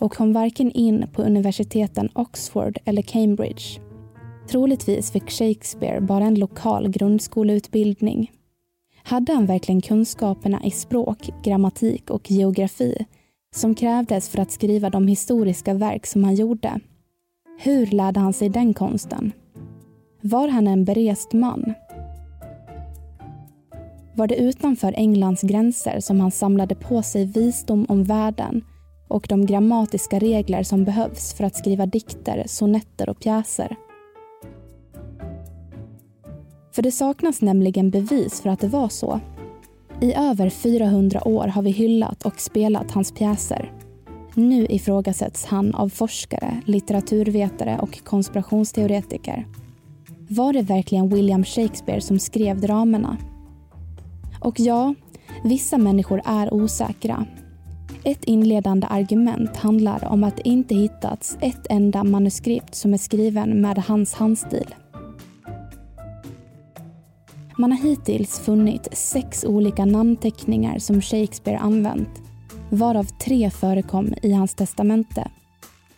och 0.00 0.12
kom 0.12 0.32
varken 0.32 0.72
in 0.72 1.06
på 1.12 1.22
universiteten 1.22 2.08
Oxford 2.14 2.78
eller 2.84 3.02
Cambridge. 3.02 3.91
Troligtvis 4.52 5.10
fick 5.10 5.30
Shakespeare 5.30 6.00
bara 6.00 6.24
en 6.24 6.34
lokal 6.34 6.88
grundskoleutbildning. 6.88 8.30
Hade 9.02 9.32
han 9.32 9.46
verkligen 9.46 9.80
kunskaperna 9.80 10.64
i 10.64 10.70
språk, 10.70 11.30
grammatik 11.44 12.10
och 12.10 12.30
geografi 12.30 13.06
som 13.54 13.74
krävdes 13.74 14.28
för 14.28 14.38
att 14.38 14.50
skriva 14.50 14.90
de 14.90 15.08
historiska 15.08 15.74
verk 15.74 16.06
som 16.06 16.24
han 16.24 16.34
gjorde? 16.34 16.80
Hur 17.58 17.86
lärde 17.86 18.20
han 18.20 18.32
sig 18.32 18.48
den 18.48 18.74
konsten? 18.74 19.32
Var 20.20 20.48
han 20.48 20.66
en 20.66 20.84
berest 20.84 21.32
man? 21.32 21.74
Var 24.14 24.26
det 24.26 24.36
utanför 24.36 24.94
Englands 24.96 25.42
gränser 25.42 26.00
som 26.00 26.20
han 26.20 26.30
samlade 26.30 26.74
på 26.74 27.02
sig 27.02 27.24
visdom 27.24 27.86
om 27.88 28.04
världen 28.04 28.64
och 29.08 29.26
de 29.28 29.46
grammatiska 29.46 30.18
regler 30.18 30.62
som 30.62 30.84
behövs 30.84 31.34
för 31.34 31.44
att 31.44 31.56
skriva 31.56 31.86
dikter, 31.86 32.44
sonetter 32.46 33.08
och 33.08 33.20
pjäser. 33.20 33.76
För 36.72 36.82
det 36.82 36.92
saknas 36.92 37.40
nämligen 37.40 37.90
bevis 37.90 38.40
för 38.40 38.50
att 38.50 38.60
det 38.60 38.68
var 38.68 38.88
så. 38.88 39.20
I 40.00 40.14
över 40.14 40.50
400 40.50 41.28
år 41.28 41.46
har 41.46 41.62
vi 41.62 41.70
hyllat 41.70 42.22
och 42.22 42.40
spelat 42.40 42.90
hans 42.90 43.12
pjäser. 43.12 43.72
Nu 44.34 44.66
ifrågasätts 44.66 45.44
han 45.44 45.74
av 45.74 45.88
forskare, 45.88 46.60
litteraturvetare 46.64 47.78
och 47.82 48.04
konspirationsteoretiker. 48.04 49.46
Var 50.28 50.52
det 50.52 50.62
verkligen 50.62 51.08
William 51.08 51.44
Shakespeare 51.44 52.00
som 52.00 52.18
skrev 52.18 52.60
dramerna? 52.60 53.16
Och 54.40 54.60
ja, 54.60 54.94
vissa 55.44 55.78
människor 55.78 56.22
är 56.24 56.54
osäkra 56.54 57.26
ett 58.04 58.24
inledande 58.24 58.86
argument 58.86 59.56
handlar 59.56 60.04
om 60.04 60.24
att 60.24 60.36
det 60.36 60.48
inte 60.48 60.74
hittats 60.74 61.38
ett 61.40 61.66
enda 61.70 62.04
manuskript 62.04 62.74
som 62.74 62.94
är 62.94 62.98
skriven 62.98 63.60
med 63.60 63.78
hans 63.78 64.14
handstil. 64.14 64.74
Man 67.62 67.72
har 67.72 67.78
hittills 67.78 68.38
funnit 68.38 68.88
sex 68.92 69.44
olika 69.44 69.84
namnteckningar 69.84 70.78
som 70.78 71.02
Shakespeare 71.02 71.58
använt, 71.58 72.22
varav 72.70 73.04
tre 73.04 73.50
förekom 73.50 74.14
i 74.22 74.32
hans 74.32 74.54
testamente. 74.54 75.30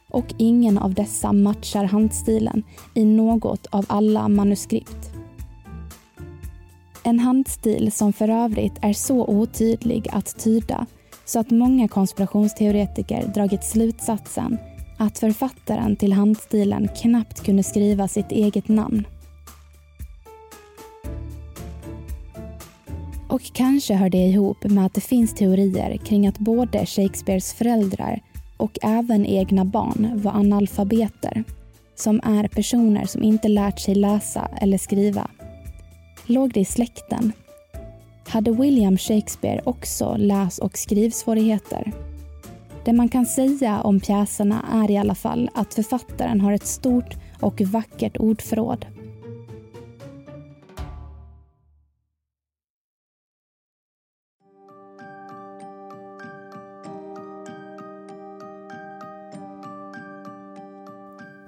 Och 0.09 0.35
ingen 0.38 0.78
av 0.78 0.94
dessa 0.94 1.33
matchar 1.33 1.85
handstilen 1.85 2.62
i 2.94 3.04
något 3.04 3.66
av 3.66 3.85
alla 3.88 4.28
manuskript. 4.28 5.11
En 7.02 7.18
handstil 7.18 7.92
som 7.92 8.12
för 8.12 8.28
övrigt 8.28 8.78
är 8.83 8.92
så 8.92 9.26
otydlig 9.26 10.09
att 10.12 10.38
tyda 10.38 10.87
så 11.25 11.38
att 11.38 11.50
många 11.50 11.88
konspirationsteoretiker 11.88 13.26
dragit 13.35 13.64
slutsatsen 13.64 14.59
att 14.99 15.18
författaren 15.18 15.97
till 15.97 16.12
handstilen 16.12 16.88
knappt 16.88 17.44
kunde 17.44 17.62
skriva 17.62 18.09
sitt 18.09 18.33
eget 18.33 18.68
namn. 18.68 19.06
Och 23.35 23.53
kanske 23.53 23.95
hör 23.95 24.11
det 24.11 24.26
ihop 24.26 24.64
med 24.64 24.87
att 24.87 24.95
det 24.95 25.00
finns 25.00 25.35
teorier 25.35 25.97
kring 25.97 26.26
att 26.26 26.38
både 26.38 26.87
Shakespeares 26.87 27.55
föräldrar 27.55 28.21
och 28.57 28.79
även 28.83 29.26
egna 29.26 29.64
barn 29.64 30.11
var 30.14 30.33
analfabeter, 30.33 31.45
som 31.95 32.21
är 32.25 32.49
personer 32.49 33.07
som 33.07 33.23
inte 33.23 33.49
lärt 33.49 33.81
sig 33.81 33.95
läsa 33.95 34.49
eller 34.61 34.79
skriva. 34.79 35.31
Låg 36.26 36.53
det 36.53 36.61
i 36.61 36.64
släkten? 36.64 37.33
Hade 38.29 38.50
William 38.50 38.99
Shakespeare 38.99 39.61
också 39.64 40.17
läs 40.19 40.59
och 40.59 40.79
skrivsvårigheter? 40.79 41.93
Det 42.85 42.93
man 42.93 43.09
kan 43.09 43.26
säga 43.26 43.81
om 43.81 44.00
pjäserna 44.00 44.64
är 44.73 44.91
i 44.91 44.97
alla 44.97 45.14
fall 45.14 45.50
att 45.55 45.75
författaren 45.75 46.41
har 46.41 46.53
ett 46.53 46.67
stort 46.67 47.14
och 47.41 47.61
vackert 47.61 48.17
ordförråd. 48.17 48.87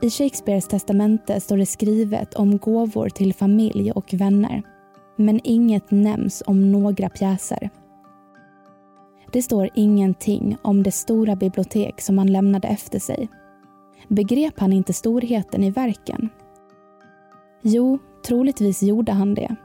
I 0.00 0.10
Shakespeares 0.10 0.68
testamente 0.68 1.40
står 1.40 1.56
det 1.56 1.66
skrivet 1.66 2.34
om 2.34 2.58
gåvor 2.58 3.08
till 3.08 3.34
familj 3.34 3.92
och 3.92 4.14
vänner. 4.14 4.62
Men 5.16 5.40
inget 5.44 5.90
nämns 5.90 6.42
om 6.46 6.72
några 6.72 7.08
pjäser. 7.08 7.70
Det 9.32 9.42
står 9.42 9.68
ingenting 9.74 10.56
om 10.62 10.82
det 10.82 10.92
stora 10.92 11.36
bibliotek 11.36 12.00
som 12.00 12.18
han 12.18 12.32
lämnade 12.32 12.68
efter 12.68 12.98
sig. 12.98 13.28
Begrep 14.08 14.60
han 14.60 14.72
inte 14.72 14.92
storheten 14.92 15.64
i 15.64 15.70
verken? 15.70 16.28
Jo, 17.62 17.98
troligtvis 18.26 18.82
gjorde 18.82 19.12
han 19.12 19.34
det. 19.34 19.56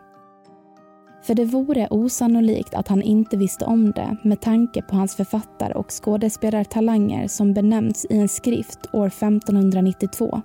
För 1.24 1.36
det 1.36 1.46
vore 1.46 1.88
osannolikt 1.88 2.74
att 2.74 2.88
han 2.88 3.01
inte 3.01 3.38
visste 3.38 3.66
om 3.66 3.92
det 3.92 4.18
med 4.24 4.42
tanke 4.42 4.82
på 4.82 4.96
hans 4.96 5.16
författar 5.16 5.78
och 5.78 5.92
skådespelartalanger 5.92 7.28
som 7.28 7.54
benämnts 7.54 8.06
i 8.10 8.18
en 8.18 8.30
skrift 8.30 8.80
år 8.94 9.08
1592. 9.08 10.42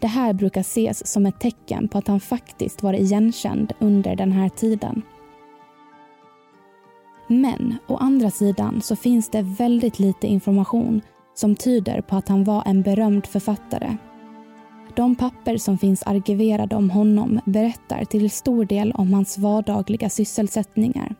Det 0.00 0.06
här 0.06 0.32
brukar 0.32 0.60
ses 0.60 1.06
som 1.12 1.26
ett 1.26 1.40
tecken 1.40 1.88
på 1.88 1.98
att 1.98 2.08
han 2.08 2.20
faktiskt 2.20 2.82
var 2.82 2.92
igenkänd 2.92 3.72
under 3.80 4.16
den 4.16 4.32
här 4.32 4.48
tiden. 4.48 5.02
Men 7.28 7.74
å 7.88 7.96
andra 7.96 8.30
sidan 8.30 8.80
så 8.82 8.96
finns 8.96 9.30
det 9.30 9.42
väldigt 9.42 9.98
lite 9.98 10.26
information 10.26 11.00
som 11.34 11.56
tyder 11.56 12.00
på 12.00 12.16
att 12.16 12.28
han 12.28 12.44
var 12.44 12.62
en 12.66 12.82
berömd 12.82 13.26
författare. 13.26 13.96
De 14.96 15.16
papper 15.16 15.56
som 15.56 15.78
finns 15.78 16.02
arkiverade 16.02 16.76
om 16.76 16.90
honom 16.90 17.40
berättar 17.44 18.04
till 18.04 18.30
stor 18.30 18.64
del 18.64 18.92
om 18.92 19.14
hans 19.14 19.38
vardagliga 19.38 20.10
sysselsättningar. 20.10 21.14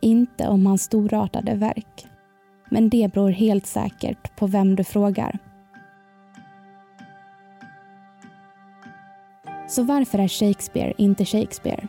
Inte 0.00 0.48
om 0.48 0.66
hans 0.66 0.82
storartade 0.82 1.54
verk. 1.54 2.06
Men 2.70 2.88
det 2.88 3.12
beror 3.12 3.30
helt 3.30 3.66
säkert 3.66 4.36
på 4.36 4.46
vem 4.46 4.76
du 4.76 4.84
frågar. 4.84 5.38
Så 9.68 9.82
varför 9.82 10.18
är 10.18 10.28
Shakespeare 10.28 10.94
inte 10.98 11.24
Shakespeare? 11.24 11.88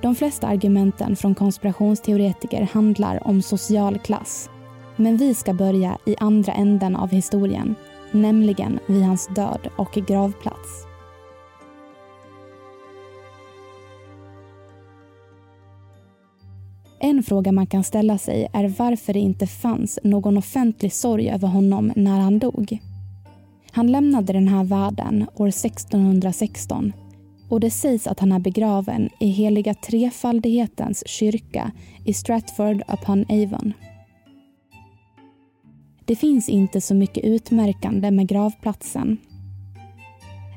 De 0.00 0.14
flesta 0.14 0.46
argumenten 0.46 1.16
från 1.16 1.34
konspirationsteoretiker 1.34 2.68
handlar 2.72 3.28
om 3.28 3.42
social 3.42 3.98
klass. 3.98 4.50
Men 4.96 5.16
vi 5.16 5.34
ska 5.34 5.54
börja 5.54 5.98
i 6.06 6.16
andra 6.18 6.52
änden 6.52 6.96
av 6.96 7.10
historien, 7.10 7.74
nämligen 8.14 8.78
vid 8.86 9.02
hans 9.02 9.28
död 9.34 9.68
och 9.76 9.92
gravplats. 9.92 10.86
En 17.00 17.22
fråga 17.22 17.52
man 17.52 17.66
kan 17.66 17.84
ställa 17.84 18.18
sig 18.18 18.48
är 18.52 18.68
varför 18.78 19.12
det 19.12 19.18
inte 19.18 19.46
fanns 19.46 19.98
någon 20.04 20.38
offentlig 20.38 20.92
sorg 20.92 21.30
över 21.30 21.48
honom 21.48 21.92
när 21.96 22.20
han 22.20 22.38
dog. 22.38 22.78
Han 23.70 23.92
lämnade 23.92 24.32
den 24.32 24.48
här 24.48 24.64
världen 24.64 25.26
år 25.34 25.48
1616 25.48 26.92
och 27.48 27.60
det 27.60 27.70
sägs 27.70 28.06
att 28.06 28.20
han 28.20 28.32
är 28.32 28.38
begraven 28.38 29.08
i 29.20 29.26
heliga 29.26 29.74
trefaldighetens 29.74 31.08
kyrka 31.08 31.72
i 32.04 32.14
Stratford 32.14 32.82
upon 32.88 33.24
Avon. 33.28 33.72
Det 36.06 36.16
finns 36.16 36.48
inte 36.48 36.80
så 36.80 36.94
mycket 36.94 37.24
utmärkande 37.24 38.10
med 38.10 38.28
gravplatsen. 38.28 39.16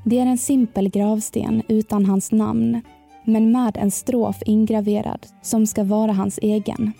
Det 0.05 0.19
är 0.19 0.25
en 0.25 0.37
simpel 0.37 0.89
gravsten 0.89 1.63
utan 1.67 2.05
hans 2.05 2.31
namn 2.31 2.81
men 3.25 3.51
med 3.51 3.77
en 3.77 3.91
strof 3.91 4.37
ingraverad 4.45 5.27
som 5.41 5.67
ska 5.67 5.83
vara 5.83 6.11
hans 6.11 6.39
egen. 6.41 6.91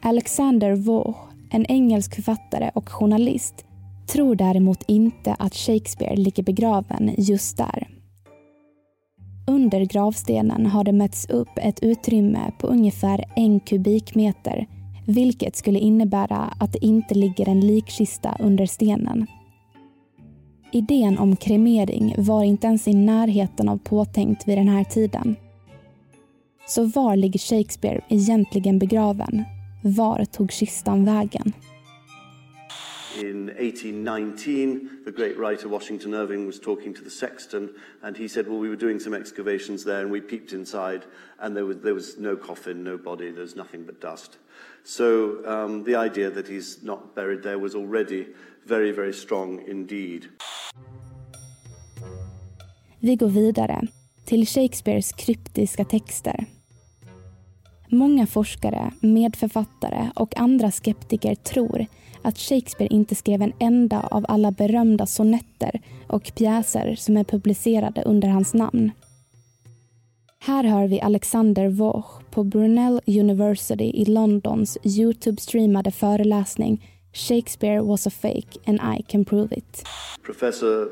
Alexander 0.00 0.76
Vaux, 0.76 1.18
en 1.50 1.66
engelsk 1.66 2.14
författare 2.14 2.70
och 2.74 2.88
journalist, 2.88 3.64
tror 4.06 4.34
däremot 4.34 4.82
inte 4.86 5.34
att 5.38 5.54
Shakespeare 5.54 6.16
ligger 6.16 6.42
begraven 6.42 7.14
just 7.18 7.56
där. 7.56 7.88
Under 9.46 9.84
gravstenen 9.84 10.66
har 10.66 10.84
det 10.84 10.92
mätts 10.92 11.30
upp 11.30 11.50
ett 11.56 11.82
utrymme 11.82 12.52
på 12.58 12.66
ungefär 12.66 13.24
en 13.36 13.60
kubikmeter 13.60 14.66
vilket 15.06 15.56
skulle 15.56 15.78
innebära 15.78 16.38
att 16.38 16.72
det 16.72 16.84
inte 16.84 17.14
ligger 17.14 17.48
en 17.48 17.60
likkista 17.60 18.36
under 18.40 18.66
stenen. 18.66 19.26
Idén 20.72 21.18
om 21.18 21.36
kremering 21.36 22.14
var 22.18 22.44
inte 22.44 22.66
ens 22.66 22.88
i 22.88 22.94
närheten 22.94 23.68
av 23.68 23.78
påtänkt 23.78 24.48
vid 24.48 24.58
den 24.58 24.68
här 24.68 24.84
tiden. 24.84 25.36
Så 26.68 26.84
var 26.84 27.16
ligger 27.16 27.38
Shakespeare 27.38 28.00
egentligen 28.08 28.78
begraven? 28.78 29.44
Var 29.82 30.24
tog 30.24 30.52
kistan 30.52 31.04
vägen? 31.04 31.52
In 33.18 33.46
1819, 33.46 35.00
the 35.04 35.10
great 35.10 35.36
writer 35.36 35.68
Washington 35.68 36.14
Irving 36.14 36.46
was 36.46 36.60
talking 36.60 36.94
to 36.94 37.02
the 37.02 37.10
sexton, 37.10 37.74
and 38.02 38.16
he 38.16 38.28
said, 38.28 38.46
Well, 38.46 38.58
we 38.58 38.68
were 38.68 38.76
doing 38.76 39.00
some 39.00 39.14
excavations 39.14 39.82
there, 39.82 40.00
and 40.00 40.12
we 40.12 40.20
peeped 40.20 40.52
inside, 40.52 41.04
and 41.40 41.56
there 41.56 41.64
was, 41.64 41.78
there 41.78 41.94
was 41.94 42.18
no 42.18 42.36
coffin, 42.36 42.84
no 42.84 42.96
body, 42.96 43.32
there's 43.32 43.56
nothing 43.56 43.84
but 43.84 44.00
dust. 44.00 44.38
So 44.84 45.44
um, 45.44 45.82
the 45.84 45.96
idea 45.96 46.30
that 46.30 46.46
he's 46.46 46.82
not 46.84 47.16
buried 47.16 47.42
there 47.42 47.58
was 47.58 47.74
already 47.74 48.28
very, 48.64 48.92
very 48.92 49.12
strong 49.12 49.60
indeed. 49.66 50.28
Vi 53.00 53.16
går 53.16 53.28
vidare 53.28 53.80
till 54.24 54.46
Shakespeares 54.46 55.12
kryptiska 55.12 55.84
texter. 55.84 56.46
Många 57.88 58.26
forskare, 58.26 58.92
medförfattare 59.00 60.12
och 60.14 60.36
andra 60.36 60.70
skeptiker 60.70 61.34
tror 61.34 61.86
att 62.22 62.38
Shakespeare 62.38 62.94
inte 62.94 63.14
skrev 63.14 63.42
en 63.42 63.52
enda 63.58 64.00
av 64.00 64.24
alla 64.28 64.50
berömda 64.50 65.06
sonetter 65.06 65.80
och 66.06 66.32
pjäser 66.34 66.94
som 66.94 67.16
är 67.16 67.24
publicerade 67.24 68.02
under 68.02 68.28
hans 68.28 68.54
namn. 68.54 68.90
Här 70.38 70.64
hör 70.64 70.88
vi 70.88 71.00
Alexander 71.00 71.68
Vaux 71.68 72.08
på 72.30 72.44
Brunel 72.44 73.00
University 73.06 73.90
i 73.94 74.04
Londons 74.04 74.78
Youtube-streamade 74.82 75.90
föreläsning 75.90 76.86
Shakespeare 77.12 77.80
was 77.80 78.06
a 78.06 78.10
fake 78.10 78.58
and 78.66 78.80
I 78.98 79.02
can 79.02 79.24
prove 79.24 79.56
it. 79.56 79.84
Professor 80.22 80.88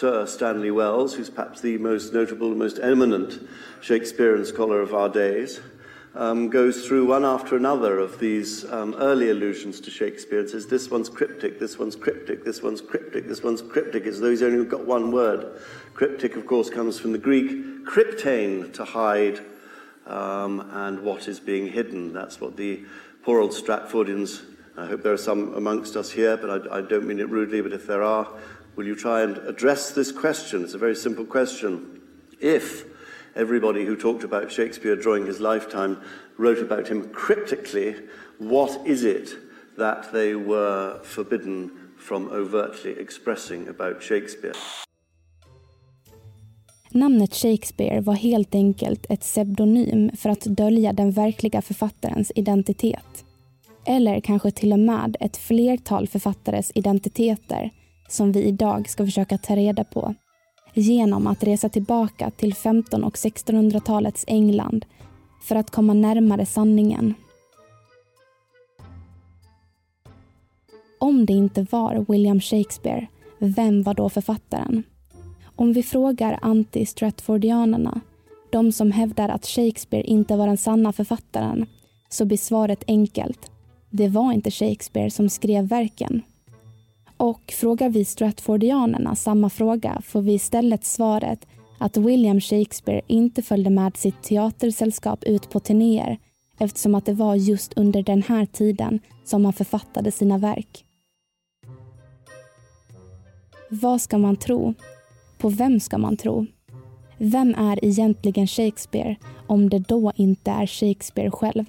Sir 0.00 0.26
Stanley 0.26 0.70
Wells, 0.70 1.14
who's 1.14 1.30
perhaps 1.30 1.60
the 1.60 1.78
most 1.78 2.14
notable, 2.14 2.54
most 2.54 2.78
eminent 2.78 3.40
Shakespearean 3.82 4.44
scholar 4.44 4.80
of 4.82 4.94
our 4.94 5.08
days, 5.08 5.60
um, 6.14 6.48
goes 6.48 6.86
through 6.86 7.06
one 7.06 7.24
after 7.24 7.56
another 7.56 7.98
of 7.98 8.18
these 8.18 8.64
um, 8.70 8.94
early 8.98 9.30
allusions 9.30 9.80
to 9.80 9.90
Shakespeare 9.90 10.40
and 10.40 10.50
says, 10.50 10.66
This 10.66 10.90
one's 10.90 11.08
cryptic, 11.08 11.58
this 11.58 11.78
one's 11.78 11.94
cryptic, 11.94 12.44
this 12.44 12.62
one's 12.62 12.80
cryptic, 12.80 13.28
this 13.28 13.42
one's 13.42 13.62
cryptic, 13.62 14.06
as 14.06 14.20
though 14.20 14.30
he's 14.30 14.42
only 14.42 14.64
got 14.64 14.84
one 14.84 15.12
word. 15.12 15.60
Cryptic, 15.94 16.36
of 16.36 16.46
course, 16.46 16.68
comes 16.68 16.98
from 16.98 17.12
the 17.12 17.18
Greek 17.18 17.84
cryptane, 17.84 18.72
to 18.74 18.84
hide, 18.84 19.40
um, 20.06 20.68
and 20.72 21.00
what 21.00 21.28
is 21.28 21.38
being 21.38 21.68
hidden. 21.68 22.12
That's 22.12 22.40
what 22.40 22.56
the 22.56 22.84
poor 23.22 23.40
old 23.40 23.52
Stratfordians, 23.52 24.42
I 24.76 24.86
hope 24.86 25.02
there 25.02 25.12
are 25.12 25.18
some 25.18 25.54
amongst 25.54 25.96
us 25.96 26.10
here, 26.10 26.36
but 26.36 26.68
I, 26.70 26.78
I 26.78 26.80
don't 26.80 27.06
mean 27.06 27.20
it 27.20 27.28
rudely, 27.28 27.60
but 27.60 27.72
if 27.72 27.86
there 27.86 28.02
are, 28.02 28.28
will 28.76 28.86
you 28.86 28.96
try 28.96 29.22
and 29.22 29.38
address 29.38 29.92
this 29.92 30.10
question? 30.10 30.64
It's 30.64 30.74
a 30.74 30.78
very 30.78 30.96
simple 30.96 31.24
question. 31.24 32.00
If 32.40 32.84
everybody 33.36 33.84
who 33.84 33.96
talked 33.96 34.24
about 34.24 34.52
Shakespeare 34.52 34.96
during 34.96 35.26
his 35.26 35.40
lifetime 35.40 35.96
wrote 36.38 36.62
about 36.62 36.88
him 36.88 37.08
cryptically. 37.12 37.96
What 38.38 38.70
is 38.86 39.04
it 39.04 39.28
that 39.78 40.12
they 40.12 40.34
were 40.34 41.00
forbidden 41.04 41.70
from 41.98 42.28
overtly 42.28 42.92
expressing 43.00 43.68
about 43.68 44.02
Shakespeare? 44.02 44.54
Namnet 46.92 47.34
Shakespeare 47.34 48.00
var 48.00 48.14
helt 48.14 48.54
enkelt 48.54 49.06
ett 49.08 49.20
pseudonym 49.20 50.10
för 50.16 50.30
att 50.30 50.44
dölja 50.44 50.92
den 50.92 51.10
verkliga 51.10 51.62
författarens 51.62 52.32
identitet. 52.34 53.24
Eller 53.86 54.20
kanske 54.20 54.50
till 54.50 54.72
och 54.72 54.78
med 54.78 55.16
ett 55.20 55.36
flertal 55.36 56.08
författares 56.08 56.72
identiteter 56.74 57.70
som 58.08 58.32
vi 58.32 58.42
idag 58.42 58.88
ska 58.88 59.04
försöka 59.04 59.38
ta 59.38 59.56
reda 59.56 59.84
på 59.84 60.14
genom 60.74 61.26
att 61.26 61.44
resa 61.44 61.68
tillbaka 61.68 62.30
till 62.30 62.54
15 62.54 63.04
och 63.04 63.14
1600-talets 63.14 64.24
England 64.26 64.86
för 65.42 65.56
att 65.56 65.70
komma 65.70 65.94
närmare 65.94 66.46
sanningen. 66.46 67.14
Om 70.98 71.26
det 71.26 71.32
inte 71.32 71.66
var 71.70 72.04
William 72.08 72.40
Shakespeare, 72.40 73.06
vem 73.38 73.82
var 73.82 73.94
då 73.94 74.08
författaren? 74.08 74.82
Om 75.56 75.72
vi 75.72 75.82
frågar 75.82 76.38
anti-Stratfordianerna, 76.42 78.00
de 78.50 78.72
som 78.72 78.92
hävdar 78.92 79.28
att 79.28 79.46
Shakespeare 79.46 80.02
inte 80.02 80.36
var 80.36 80.46
den 80.46 80.56
sanna 80.56 80.92
författaren, 80.92 81.66
så 82.08 82.24
blir 82.24 82.38
svaret 82.38 82.84
enkelt. 82.86 83.50
Det 83.90 84.08
var 84.08 84.32
inte 84.32 84.50
Shakespeare 84.50 85.10
som 85.10 85.28
skrev 85.28 85.68
verken. 85.68 86.22
Och 87.20 87.52
frågar 87.56 87.88
vi 87.88 88.04
Stratfordianerna 88.04 89.16
samma 89.16 89.50
fråga 89.50 90.02
får 90.04 90.22
vi 90.22 90.32
istället 90.32 90.84
svaret 90.84 91.46
att 91.78 91.96
William 91.96 92.40
Shakespeare 92.40 93.00
inte 93.06 93.42
följde 93.42 93.70
med 93.70 93.96
sitt 93.96 94.22
teatersällskap 94.22 95.24
ut 95.24 95.50
på 95.50 95.60
turnéer 95.60 96.18
eftersom 96.58 96.94
att 96.94 97.06
det 97.06 97.12
var 97.12 97.34
just 97.34 97.72
under 97.76 98.02
den 98.02 98.22
här 98.22 98.46
tiden 98.46 99.00
som 99.24 99.44
han 99.44 99.52
författade 99.52 100.10
sina 100.12 100.38
verk. 100.38 100.84
Vad 103.70 104.00
ska 104.00 104.18
man 104.18 104.36
tro? 104.36 104.74
På 105.38 105.48
vem 105.48 105.80
ska 105.80 105.98
man 105.98 106.16
tro? 106.16 106.46
Vem 107.18 107.54
är 107.54 107.84
egentligen 107.84 108.46
Shakespeare 108.46 109.16
om 109.46 109.70
det 109.70 109.78
då 109.78 110.12
inte 110.16 110.50
är 110.50 110.66
Shakespeare 110.66 111.30
själv? 111.30 111.64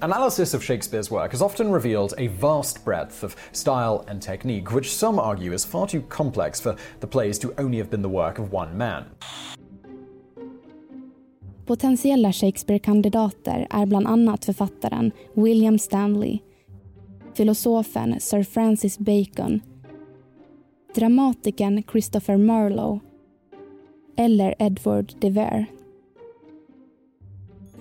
Analysis 0.00 0.54
of 0.54 0.62
Shakespeare's 0.62 1.10
work 1.10 1.32
has 1.32 1.42
often 1.42 1.72
revealed 1.72 2.14
a 2.18 2.28
vast 2.28 2.84
breadth 2.84 3.24
of 3.24 3.34
style 3.52 4.04
and 4.06 4.22
technique, 4.22 4.70
which 4.70 4.94
some 4.94 5.18
argue 5.18 5.52
is 5.52 5.64
far 5.64 5.88
too 5.88 6.02
complex 6.02 6.60
for 6.60 6.76
the 7.00 7.06
plays 7.06 7.38
to 7.40 7.52
only 7.58 7.78
have 7.78 7.90
been 7.90 8.02
the 8.02 8.08
work 8.08 8.38
of 8.38 8.52
one 8.52 8.76
man. 8.76 9.04
Potentiella 11.66 12.32
Shakespeare-kandidater 12.32 13.66
är 13.70 13.86
bland 13.86 14.06
annat 14.06 14.44
författaren 14.44 15.12
William 15.34 15.78
Stanley, 15.78 16.38
filosofen 17.34 18.20
Sir 18.20 18.42
Francis 18.42 18.98
Bacon, 18.98 19.60
dramatikern 20.94 21.82
Christopher 21.82 22.36
Marlowe 22.36 23.00
eller 24.16 24.54
Edward 24.58 25.14
de 25.20 25.30
Vere. 25.30 25.66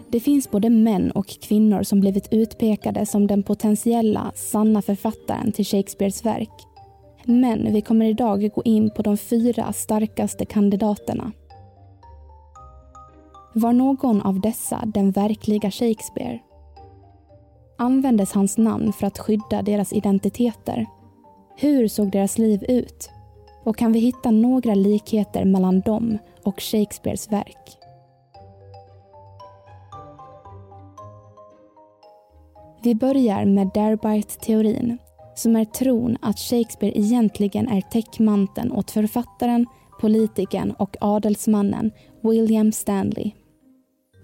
Det 0.09 0.19
finns 0.19 0.51
både 0.51 0.69
män 0.69 1.11
och 1.11 1.27
kvinnor 1.27 1.83
som 1.83 1.99
blivit 1.99 2.33
utpekade 2.33 3.05
som 3.05 3.27
den 3.27 3.43
potentiella 3.43 4.31
sanna 4.35 4.81
författaren 4.81 5.51
till 5.51 5.65
Shakespeares 5.65 6.25
verk. 6.25 6.51
Men 7.25 7.73
vi 7.73 7.81
kommer 7.81 8.05
idag 8.05 8.51
gå 8.55 8.61
in 8.63 8.89
på 8.89 9.01
de 9.01 9.17
fyra 9.17 9.73
starkaste 9.73 10.45
kandidaterna. 10.45 11.31
Var 13.53 13.73
någon 13.73 14.21
av 14.21 14.41
dessa 14.41 14.83
den 14.85 15.11
verkliga 15.11 15.71
Shakespeare? 15.71 16.39
Användes 17.77 18.31
hans 18.31 18.57
namn 18.57 18.93
för 18.93 19.07
att 19.07 19.19
skydda 19.19 19.61
deras 19.61 19.93
identiteter? 19.93 20.85
Hur 21.57 21.87
såg 21.87 22.11
deras 22.11 22.37
liv 22.37 22.63
ut? 22.67 23.09
Och 23.63 23.77
kan 23.77 23.91
vi 23.91 23.99
hitta 23.99 24.31
några 24.31 24.75
likheter 24.75 25.45
mellan 25.45 25.81
dem 25.81 26.17
och 26.43 26.61
Shakespeares 26.61 27.31
verk? 27.31 27.76
Vi 32.87 32.95
börjar 32.95 33.45
med 33.45 33.71
Darbyte-teorin 33.73 34.97
som 35.35 35.55
är 35.55 35.65
tron 35.65 36.17
att 36.21 36.39
Shakespeare 36.39 36.99
egentligen 36.99 37.67
är 37.67 37.81
täckmanteln 37.81 38.71
åt 38.71 38.91
författaren, 38.91 39.65
politikern 40.01 40.71
och 40.71 40.97
adelsmannen 41.01 41.91
William 42.21 42.71
Stanley. 42.71 43.31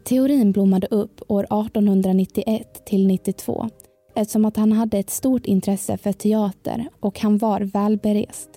Teorin 0.06 0.52
blommade 0.52 0.88
upp 0.88 1.22
år 1.28 1.44
1891 1.44 2.86
till 2.86 3.08
92 3.08 3.70
eftersom 4.16 4.46
att 4.46 4.58
han 4.58 4.72
hade 4.72 4.98
ett 4.98 5.10
stort 5.10 5.46
intresse 5.46 5.98
för 5.98 6.12
teater 6.12 6.86
och 7.00 7.20
han 7.20 7.38
var 7.38 7.62
välberest. 7.62 8.50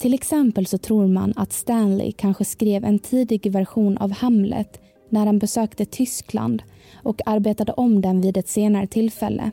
Till 0.00 0.14
exempel 0.14 0.66
så 0.66 0.78
tror 0.78 1.06
man 1.06 1.32
att 1.36 1.52
Stanley 1.52 2.12
kanske 2.12 2.44
skrev 2.44 2.84
en 2.84 2.98
tidig 2.98 3.52
version 3.52 3.98
av 3.98 4.12
Hamlet 4.12 4.80
när 5.08 5.26
han 5.26 5.38
besökte 5.38 5.84
Tyskland 5.84 6.62
och 7.02 7.20
arbetade 7.26 7.72
om 7.72 8.00
den 8.00 8.20
vid 8.20 8.36
ett 8.36 8.48
senare 8.48 8.86
tillfälle. 8.86 9.50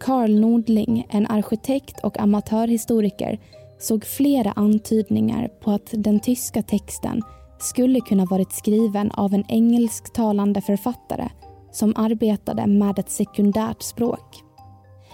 Carl 0.00 0.40
Nordling, 0.40 1.06
en 1.10 1.26
arkitekt 1.26 2.04
och 2.04 2.20
amatörhistoriker 2.20 3.40
såg 3.78 4.04
flera 4.04 4.52
antydningar 4.52 5.48
på 5.60 5.70
att 5.70 5.88
den 5.92 6.20
tyska 6.20 6.62
texten 6.62 7.22
skulle 7.58 8.00
kunna 8.00 8.24
varit 8.24 8.52
skriven 8.52 9.10
av 9.10 9.34
en 9.34 9.44
engelsktalande 9.48 10.60
författare 10.60 11.28
som 11.72 11.92
arbetade 11.96 12.66
med 12.66 12.98
ett 12.98 13.10
sekundärt 13.10 13.82
språk. 13.82 14.42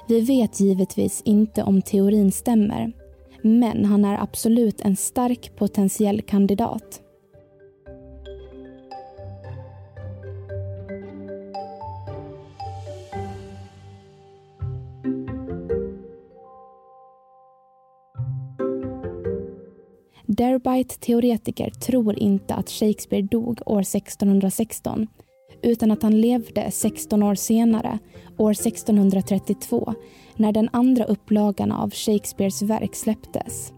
Vi 0.09 0.21
vet 0.21 0.61
givetvis 0.61 1.23
inte 1.25 1.63
om 1.63 1.83
teorin 1.83 2.33
stämmer, 2.33 2.93
men 3.43 3.85
han 3.85 4.05
är 4.05 4.23
absolut 4.23 4.81
en 4.81 4.97
stark 4.97 5.57
potentiell 5.57 6.23
kandidat. 6.23 7.03
Derbyte-teoretiker 20.37 21.71
tror 21.71 22.19
inte 22.19 22.55
att 22.55 22.71
Shakespeare 22.71 23.23
dog 23.23 23.61
år 23.67 23.81
1616 23.81 25.07
utan 25.63 25.91
att 25.91 26.03
han 26.03 26.21
levde 26.21 26.71
16 26.71 27.23
år 27.23 27.35
senare, 27.35 27.99
år 28.39 28.51
1632 28.51 29.95
när 30.37 30.53
den 30.53 30.69
andra 30.73 31.05
upplagan 31.05 31.73
av 31.73 31.91
Shakespeares 31.91 32.63
verk 32.63 32.95
släpptes. 32.95 33.73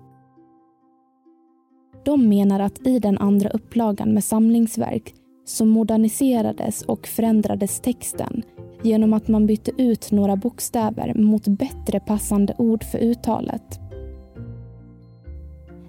De 2.05 2.29
menar 2.29 2.61
att 2.61 2.87
i 2.87 2.99
den 2.99 3.19
andra 3.19 3.49
upplagan 3.49 4.15
med 4.15 4.25
samlingsverk 4.25 5.15
så 5.45 5.65
moderniserades 5.65 6.83
och 6.83 7.07
förändrades 7.07 7.81
texten 7.81 8.43
genom 8.83 9.13
att 9.13 9.29
man 9.29 9.47
bytte 9.47 9.71
ut 9.83 10.11
några 10.11 10.37
bokstäver 10.37 11.15
mot 11.15 11.49
bättre 11.49 12.01
passande 12.01 12.55
ord 12.59 12.85
för 12.85 12.99
uttalet. 12.99 13.81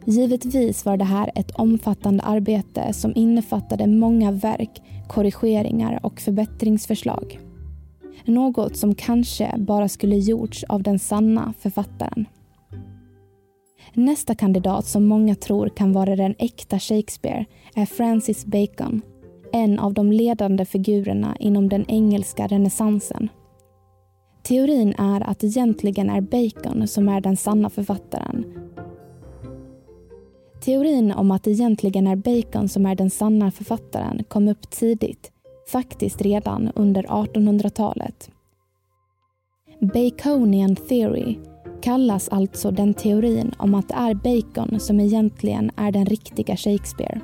Givetvis 0.09 0.85
var 0.85 0.97
det 0.97 1.05
här 1.05 1.31
ett 1.35 1.51
omfattande 1.51 2.23
arbete 2.23 2.93
som 2.93 3.13
innefattade 3.15 3.87
många 3.87 4.31
verk, 4.31 4.81
korrigeringar 5.07 5.99
och 6.03 6.19
förbättringsförslag. 6.19 7.39
Något 8.25 8.77
som 8.77 8.95
kanske 8.95 9.55
bara 9.57 9.89
skulle 9.89 10.15
gjorts 10.15 10.63
av 10.63 10.83
den 10.83 10.99
sanna 10.99 11.53
författaren. 11.59 12.25
Nästa 13.93 14.35
kandidat 14.35 14.85
som 14.85 15.05
många 15.05 15.35
tror 15.35 15.69
kan 15.69 15.93
vara 15.93 16.15
den 16.15 16.35
äkta 16.39 16.79
Shakespeare 16.79 17.45
är 17.75 17.85
Francis 17.85 18.45
Bacon, 18.45 19.01
en 19.53 19.79
av 19.79 19.93
de 19.93 20.11
ledande 20.11 20.65
figurerna 20.65 21.35
inom 21.39 21.69
den 21.69 21.85
engelska 21.87 22.47
renässansen. 22.47 23.29
Teorin 24.43 24.93
är 24.97 25.29
att 25.29 25.43
egentligen 25.43 26.09
är 26.09 26.21
Bacon 26.21 26.87
som 26.87 27.09
är 27.09 27.21
den 27.21 27.37
sanna 27.37 27.69
författaren 27.69 28.45
Teorin 30.61 31.11
om 31.11 31.31
att 31.31 31.43
det 31.43 31.51
egentligen 31.51 32.07
är 32.07 32.15
Bacon 32.15 32.69
som 32.69 32.85
är 32.85 32.95
den 32.95 33.09
sanna 33.09 33.51
författaren 33.51 34.23
kom 34.27 34.47
upp 34.47 34.69
tidigt, 34.69 35.31
faktiskt 35.71 36.21
redan 36.21 36.71
under 36.75 37.03
1800-talet. 37.03 38.29
Baconian 39.79 40.75
theory 40.75 41.37
kallas 41.81 42.29
alltså 42.29 42.71
den 42.71 42.93
teorin 42.93 43.53
om 43.57 43.75
att 43.75 43.87
det 43.87 43.93
är 43.93 44.13
Bacon 44.13 44.79
som 44.79 44.99
egentligen 44.99 45.71
är 45.75 45.91
den 45.91 46.05
riktiga 46.05 46.57
Shakespeare. 46.57 47.21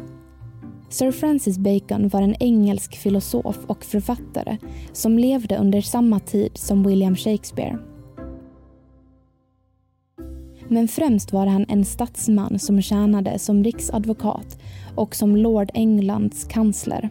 Sir 0.89 1.11
Francis 1.11 1.57
Bacon 1.57 2.07
var 2.07 2.21
en 2.21 2.35
engelsk 2.39 2.95
filosof 2.95 3.57
och 3.67 3.85
författare 3.85 4.57
som 4.93 5.19
levde 5.19 5.57
under 5.57 5.81
samma 5.81 6.19
tid 6.19 6.51
som 6.53 6.83
William 6.83 7.15
Shakespeare. 7.15 7.77
Men 10.67 10.87
främst 10.87 11.33
var 11.33 11.45
han 11.45 11.65
en 11.69 11.85
statsman 11.85 12.59
som 12.59 12.81
tjänade 12.81 13.39
som 13.39 13.63
riksadvokat 13.63 14.59
och 14.95 15.15
som 15.15 15.35
Lord 15.35 15.71
Englands 15.73 16.43
kansler. 16.43 17.09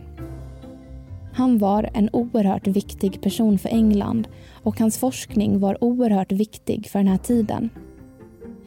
Han 1.32 1.58
var 1.58 1.90
en 1.94 2.10
oerhört 2.12 2.66
viktig 2.66 3.20
person 3.20 3.58
för 3.58 3.68
England 3.68 4.28
och 4.62 4.78
hans 4.78 4.98
forskning 4.98 5.60
var 5.60 5.84
oerhört 5.84 6.32
viktig 6.32 6.88
för 6.90 6.98
den 6.98 7.08
här 7.08 7.18
tiden. 7.18 7.70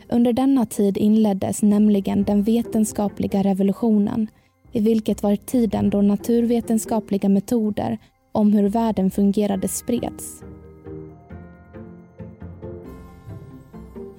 Under 0.10 0.34
denna 0.34 0.65
tid 0.65 0.97
inleddes 0.97 1.62
nämligen 1.62 2.23
den 2.23 2.43
vetenskapliga 2.43 3.43
revolutionen 3.43 4.28
i 4.71 4.80
vilket 4.80 5.23
var 5.23 5.36
tiden 5.36 5.89
då 5.89 6.02
naturvetenskapliga 6.02 7.30
metoder 7.30 7.97
om 8.32 8.54
hur 8.54 8.69
världen 8.69 9.12
fungerade 9.12 9.67
spreds. 9.67 10.43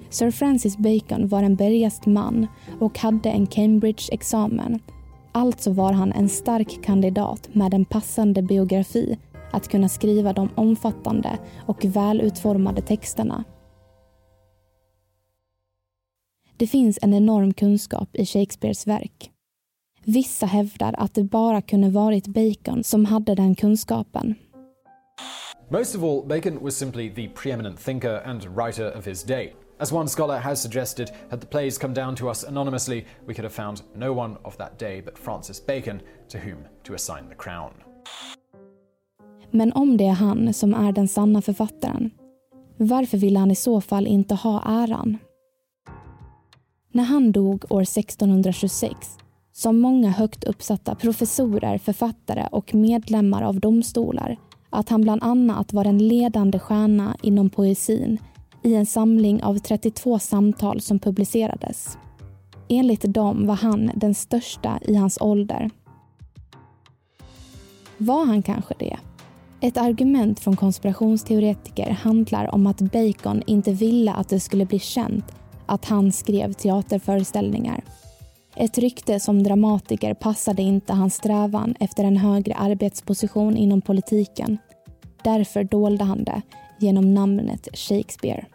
Sir 0.09 0.31
Francis 0.31 0.77
Bacon 0.77 1.27
var 1.27 1.43
en 1.43 1.55
berest 1.55 2.05
man 2.05 2.47
och 2.79 2.99
hade 2.99 3.29
en 3.29 3.47
Cambridge-examen. 3.47 4.79
Alltså 5.31 5.71
var 5.71 5.93
han 5.93 6.11
en 6.11 6.29
stark 6.29 6.83
kandidat 6.83 7.49
med 7.55 7.73
en 7.73 7.85
passande 7.85 8.41
biografi 8.41 9.17
att 9.51 9.67
kunna 9.67 9.89
skriva 9.89 10.33
de 10.33 10.49
omfattande 10.55 11.39
och 11.65 11.85
välutformade 11.85 12.81
texterna. 12.81 13.43
Det 16.57 16.67
finns 16.67 16.99
en 17.01 17.13
enorm 17.13 17.53
kunskap 17.53 18.09
i 18.13 18.25
Shakespeares 18.25 18.87
verk. 18.87 19.31
Vissa 20.05 20.45
hävdar 20.45 20.95
att 20.97 21.13
det 21.13 21.23
bara 21.23 21.61
kunde 21.61 21.89
varit 21.89 22.27
Bacon 22.27 22.83
som 22.83 23.05
hade 23.05 23.35
den 23.35 23.55
kunskapen. 23.55 24.35
Most 25.71 25.95
of 25.95 26.03
all, 26.03 26.25
Bacon 26.27 26.63
was 26.63 26.77
simply 26.77 27.09
the 27.09 27.27
preeminent 27.27 27.79
thinker 27.79 28.21
and 28.25 28.43
writer 28.43 28.97
of 28.97 29.07
his 29.07 29.23
day. 29.23 29.53
As 29.81 29.93
one 29.93 30.07
scholar 30.07 30.39
has 30.39 30.61
suggested, 30.61 31.09
had 31.29 31.41
the 31.41 31.47
plays 31.47 31.77
come 31.77 31.93
down 31.93 32.15
to 32.15 32.29
us 32.29 32.43
anonymously, 32.43 33.05
we 33.27 33.33
could 33.33 33.45
have 33.45 33.53
found 33.53 33.81
no 33.95 34.13
one 34.13 34.37
of 34.43 34.57
that 34.57 34.79
day 34.79 35.01
but 35.01 35.17
Francis 35.17 35.65
Bacon 35.65 36.01
to 36.29 36.37
whom 36.37 36.57
to 36.83 36.93
assign 36.93 37.29
the 37.29 37.35
crown. 37.35 37.71
Men 39.51 39.73
om 39.73 39.97
det 39.97 40.05
är 40.05 40.13
han 40.13 40.53
som 40.53 40.73
är 40.73 40.91
den 40.91 41.07
sanna 41.07 41.41
författaren, 41.41 42.11
varför 42.77 43.17
ville 43.17 43.39
han 43.39 43.51
i 43.51 43.55
så 43.55 43.81
fall 43.81 44.07
inte 44.07 44.35
ha 44.35 44.63
äran? 44.65 45.17
När 46.91 47.03
han 47.03 47.31
dog 47.31 47.65
år 47.69 47.81
1626 47.81 48.97
som 49.53 49.79
många 49.79 50.09
högt 50.09 50.43
uppsatta 50.43 50.95
professorer, 50.95 51.77
författare 51.77 52.47
och 52.51 52.75
medlemmar 52.75 53.41
av 53.41 53.59
domstolar 53.59 54.37
att 54.69 54.89
han 54.89 55.01
bland 55.01 55.23
annat 55.23 55.73
var 55.73 55.85
en 55.85 56.07
ledande 56.07 56.59
stjärna 56.59 57.15
inom 57.21 57.49
poesin 57.49 58.19
i 58.63 58.75
en 58.75 58.85
samling 58.85 59.43
av 59.43 59.57
32 59.57 60.19
samtal 60.19 60.81
som 60.81 60.99
publicerades. 60.99 61.97
Enligt 62.69 63.13
dem 63.13 63.47
var 63.47 63.55
han 63.55 63.91
den 63.95 64.15
största 64.15 64.79
i 64.81 64.95
hans 64.95 65.17
ålder. 65.21 65.69
Var 67.97 68.25
han 68.25 68.41
kanske 68.41 68.73
det? 68.79 68.97
Ett 69.61 69.77
argument 69.77 70.39
från 70.39 70.55
konspirationsteoretiker 70.55 71.91
handlar 71.91 72.55
om 72.55 72.67
att 72.67 72.81
Bacon 72.81 73.43
inte 73.47 73.71
ville 73.71 74.11
att 74.13 74.29
det 74.29 74.39
skulle 74.39 74.65
bli 74.65 74.79
känt 74.79 75.25
att 75.65 75.85
han 75.85 76.11
skrev 76.11 76.53
teaterföreställningar. 76.53 77.83
Ett 78.55 78.77
rykte 78.77 79.19
som 79.19 79.43
dramatiker 79.43 80.13
passade 80.13 80.61
inte 80.61 80.93
hans 80.93 81.15
strävan 81.15 81.75
efter 81.79 82.03
en 82.03 82.17
högre 82.17 82.53
arbetsposition 82.53 83.57
inom 83.57 83.81
politiken. 83.81 84.57
Därför 85.23 85.63
dolde 85.63 86.03
han 86.03 86.23
det 86.23 86.41
genom 86.79 87.13
namnet 87.13 87.67
Shakespeare. 87.73 88.45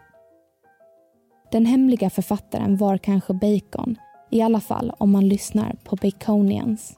Den 1.52 1.66
hemliga 1.66 2.10
författaren 2.10 2.76
var 2.76 2.98
kanske 2.98 3.34
Bacon, 3.34 3.96
i 4.30 4.42
alla 4.42 4.60
fall 4.60 4.92
om 4.98 5.10
man 5.10 5.28
lyssnar 5.28 5.76
på 5.84 5.96
Baconians. 5.96 6.96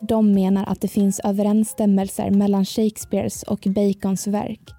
De 0.00 0.32
menar 0.32 0.64
att 0.64 0.80
det 0.80 0.88
finns 0.88 1.20
överensstämmelser 1.20 2.30
mellan 2.30 2.64
Shakespeares 2.64 3.42
och 3.42 3.66
Bacons 3.66 4.26
verk 4.26 4.70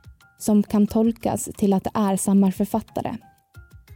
som 0.42 0.64
kan 0.64 0.88
tolkas 0.88 1.50
till 1.58 1.74
att 1.74 1.84
det 1.84 1.92
är 1.94 2.18
samma 2.18 2.52
författare. 2.52 3.16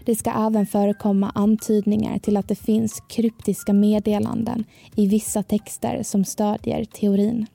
Det 0.05 0.15
ska 0.15 0.31
även 0.47 0.65
förekomma 0.65 1.31
antydningar 1.35 2.19
till 2.19 2.37
att 2.37 2.47
det 2.47 2.55
finns 2.55 3.03
kryptiska 3.09 3.73
meddelanden 3.73 4.63
i 4.95 5.07
vissa 5.07 5.43
texter 5.43 6.03
som 6.03 6.25
stödjer 6.25 6.85
teorin. 6.85 7.45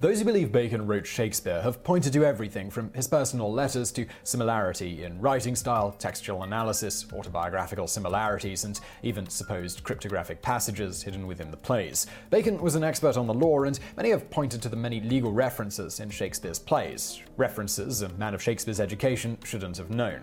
Those 0.00 0.20
who 0.20 0.26
believe 0.26 0.52
Bacon 0.52 0.86
wrote 0.86 1.08
Shakespeare 1.08 1.60
have 1.62 1.82
pointed 1.82 2.12
to 2.12 2.24
everything 2.24 2.70
from 2.70 2.92
his 2.92 3.08
personal 3.08 3.52
letters 3.52 3.90
to 3.92 4.06
similarity 4.22 5.02
in 5.02 5.20
writing 5.20 5.56
style, 5.56 5.90
textual 5.90 6.44
analysis, 6.44 7.04
autobiographical 7.12 7.88
similarities, 7.88 8.62
and 8.62 8.78
even 9.02 9.28
supposed 9.28 9.82
cryptographic 9.82 10.40
passages 10.40 11.02
hidden 11.02 11.26
within 11.26 11.50
the 11.50 11.56
plays. 11.56 12.06
Bacon 12.30 12.62
was 12.62 12.76
an 12.76 12.84
expert 12.84 13.16
on 13.16 13.26
the 13.26 13.34
law, 13.34 13.64
and 13.64 13.80
many 13.96 14.10
have 14.10 14.30
pointed 14.30 14.62
to 14.62 14.68
the 14.68 14.76
many 14.76 15.00
legal 15.00 15.32
references 15.32 15.98
in 15.98 16.10
Shakespeare's 16.10 16.60
plays, 16.60 17.20
references 17.36 18.02
a 18.02 18.08
man 18.10 18.34
of 18.34 18.42
Shakespeare's 18.42 18.78
education 18.78 19.36
shouldn't 19.42 19.78
have 19.78 19.90
known. 19.90 20.22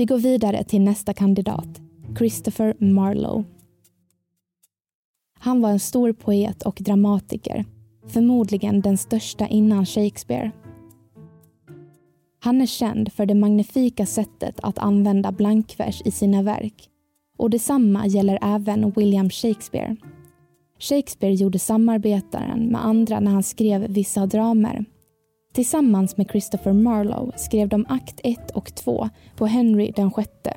Vi 0.00 0.06
går 0.06 0.18
vidare 0.18 0.64
till 0.64 0.80
nästa 0.80 1.14
kandidat, 1.14 1.80
Christopher 2.18 2.74
Marlowe. 2.78 3.44
Han 5.38 5.60
var 5.60 5.70
en 5.70 5.80
stor 5.80 6.12
poet 6.12 6.62
och 6.62 6.78
dramatiker, 6.80 7.64
förmodligen 8.06 8.80
den 8.80 8.98
största 8.98 9.46
innan 9.46 9.86
Shakespeare. 9.86 10.50
Han 12.38 12.60
är 12.60 12.66
känd 12.66 13.12
för 13.12 13.26
det 13.26 13.34
magnifika 13.34 14.06
sättet 14.06 14.60
att 14.62 14.78
använda 14.78 15.32
blankvers 15.32 16.02
i 16.04 16.10
sina 16.10 16.42
verk 16.42 16.88
och 17.36 17.50
detsamma 17.50 18.06
gäller 18.06 18.38
även 18.42 18.90
William 18.90 19.30
Shakespeare. 19.30 19.96
Shakespeare 20.78 21.34
gjorde 21.34 21.58
samarbetaren 21.58 22.66
med 22.66 22.84
andra 22.84 23.20
när 23.20 23.30
han 23.30 23.42
skrev 23.42 23.86
vissa 23.88 24.26
dramer 24.26 24.84
Tillsammans 25.60 26.16
med 26.16 26.30
Christopher 26.30 26.72
Marlowe 26.72 27.32
skrev 27.36 27.68
de 27.68 27.86
akt 27.88 28.20
1 28.24 28.50
och 28.50 28.74
2 28.74 29.08
på 29.36 29.46
Henry 29.46 29.92
den 29.96 30.10
sjätte. 30.10 30.56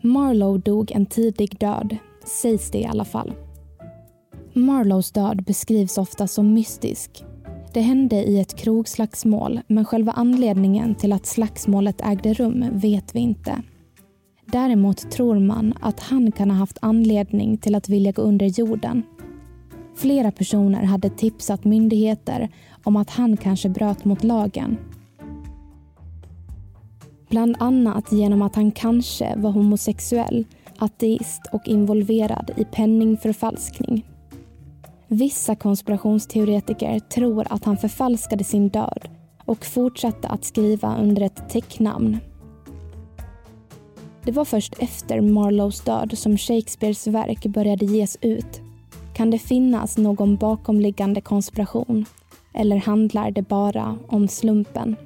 Marlowe 0.00 0.58
dog 0.58 0.92
en 0.92 1.06
tidig 1.06 1.58
död, 1.58 1.96
sägs 2.42 2.70
det 2.70 2.78
i 2.78 2.86
alla 2.86 3.04
fall. 3.04 3.32
Marlowes 4.52 5.10
död 5.10 5.42
beskrivs 5.42 5.98
ofta 5.98 6.26
som 6.26 6.54
mystisk. 6.54 7.24
Det 7.74 7.80
hände 7.80 8.16
i 8.16 8.40
ett 8.40 8.56
krogslagsmål 8.56 9.60
men 9.66 9.84
själva 9.84 10.12
anledningen 10.12 10.94
till 10.94 11.12
att 11.12 11.26
slagsmålet 11.26 12.00
ägde 12.00 12.34
rum 12.34 12.64
vet 12.72 13.14
vi 13.14 13.20
inte. 13.20 13.62
Däremot 14.46 15.10
tror 15.10 15.38
man 15.38 15.74
att 15.80 16.00
han 16.00 16.32
kan 16.32 16.50
ha 16.50 16.58
haft 16.58 16.78
anledning 16.82 17.58
till 17.58 17.74
att 17.74 17.88
vilja 17.88 18.12
gå 18.12 18.22
under 18.22 18.46
jorden. 18.46 19.02
Flera 20.00 20.30
personer 20.30 20.82
hade 20.82 21.10
tipsat 21.10 21.64
myndigheter 21.64 22.48
om 22.84 22.96
att 22.96 23.10
han 23.10 23.36
kanske 23.36 23.68
bröt 23.68 24.04
mot 24.04 24.24
lagen. 24.24 24.78
Bland 27.28 27.56
annat 27.58 28.12
genom 28.12 28.42
att 28.42 28.56
han 28.56 28.70
kanske 28.70 29.36
var 29.36 29.50
homosexuell, 29.50 30.44
ateist 30.78 31.42
och 31.52 31.68
involverad 31.68 32.50
i 32.56 32.64
penningförfalskning. 32.64 34.06
Vissa 35.08 35.56
konspirationsteoretiker 35.56 36.98
tror 36.98 37.46
att 37.50 37.64
han 37.64 37.76
förfalskade 37.76 38.44
sin 38.44 38.68
död 38.68 39.08
och 39.44 39.64
fortsatte 39.64 40.28
att 40.28 40.44
skriva 40.44 40.96
under 40.96 41.22
ett 41.22 41.48
täcknamn. 41.48 42.18
Det 44.24 44.32
var 44.32 44.44
först 44.44 44.74
efter 44.78 45.20
Marlowes 45.20 45.80
död 45.80 46.18
som 46.18 46.38
Shakespeares 46.38 47.06
verk 47.06 47.46
började 47.46 47.84
ges 47.84 48.18
ut. 48.20 48.60
Kan 49.20 49.30
det 49.30 49.38
finnas 49.38 49.98
någon 49.98 50.36
bakomliggande 50.36 51.20
konspiration? 51.20 52.04
Eller 52.54 52.76
handlar 52.76 53.30
det 53.30 53.42
bara 53.42 53.98
om 54.08 54.28
slumpen? 54.28 54.96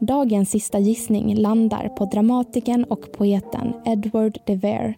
Dagens 0.00 0.50
sista 0.50 0.78
gissning 0.78 1.34
landar 1.34 1.88
på 1.88 2.04
dramatikern 2.04 2.84
och 2.84 3.12
poeten 3.12 3.72
Edward 3.84 4.38
de 4.46 4.56
Vere 4.56 4.94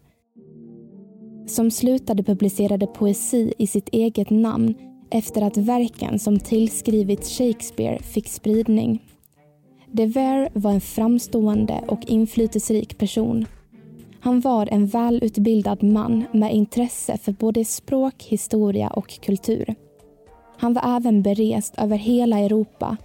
som 1.47 1.71
slutade 1.71 2.23
publicerade 2.23 2.87
poesi 2.87 3.53
i 3.59 3.67
sitt 3.67 3.89
eget 3.89 4.31
namn 4.31 4.75
efter 5.11 5.43
att 5.43 5.57
verken 5.57 6.19
som 6.19 6.39
tillskrivits 6.39 7.39
Shakespeare 7.39 7.99
fick 7.99 8.29
spridning. 8.29 9.04
De 9.97 10.07
Vere 10.07 10.49
var 10.53 10.73
en 10.73 10.81
framstående 10.81 11.81
och 11.89 12.05
inflytelserik 12.07 12.99
person. 12.99 13.47
Han 14.21 14.41
var 14.41 14.69
en 14.71 14.87
välutbildad 14.87 15.83
man 15.83 16.25
med 16.33 16.55
intresse 16.55 17.19
för 17.19 17.33
både 17.33 17.65
språk, 17.65 18.23
historia 18.23 18.89
och 18.89 19.21
kultur. 19.21 19.75
Han 20.59 20.75
var 20.75 20.97
även 20.97 21.23
berest 21.23 21.75
över 21.79 21.97
hela 21.97 22.39
Europa. 22.39 22.97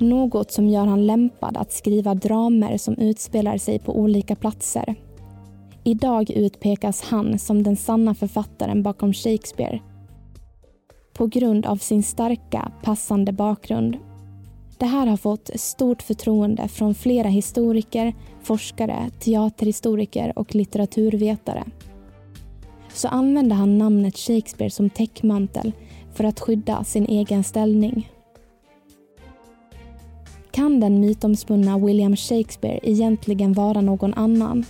Något 0.00 0.52
som 0.52 0.68
gör 0.68 0.86
han 0.86 1.06
lämpad 1.06 1.56
att 1.56 1.72
skriva 1.72 2.14
dramer 2.14 2.76
som 2.76 2.94
utspelar 2.94 3.56
sig 3.58 3.78
på 3.78 3.98
olika 3.98 4.36
platser. 4.36 4.94
Idag 5.84 6.30
utpekas 6.30 7.02
han 7.02 7.38
som 7.38 7.62
den 7.62 7.76
sanna 7.76 8.14
författaren 8.14 8.82
bakom 8.82 9.12
Shakespeare 9.12 9.80
på 11.12 11.26
grund 11.26 11.66
av 11.66 11.76
sin 11.76 12.02
starka, 12.02 12.72
passande 12.82 13.32
bakgrund. 13.32 13.96
Det 14.78 14.86
här 14.86 15.06
har 15.06 15.16
fått 15.16 15.50
stort 15.54 16.02
förtroende 16.02 16.68
från 16.68 16.94
flera 16.94 17.28
historiker, 17.28 18.14
forskare, 18.42 19.10
teaterhistoriker 19.20 20.38
och 20.38 20.54
litteraturvetare. 20.54 21.64
Så 22.94 23.08
använde 23.08 23.54
han 23.54 23.78
namnet 23.78 24.16
Shakespeare 24.16 24.70
som 24.70 24.90
täckmantel 24.90 25.72
för 26.14 26.24
att 26.24 26.40
skydda 26.40 26.84
sin 26.84 27.06
egen 27.06 27.44
ställning. 27.44 28.10
Kan 30.50 30.80
den 30.80 31.00
mytomspunna 31.00 31.78
William 31.78 32.16
Shakespeare 32.16 32.80
egentligen 32.82 33.52
vara 33.52 33.80
någon 33.80 34.14
annan? 34.14 34.64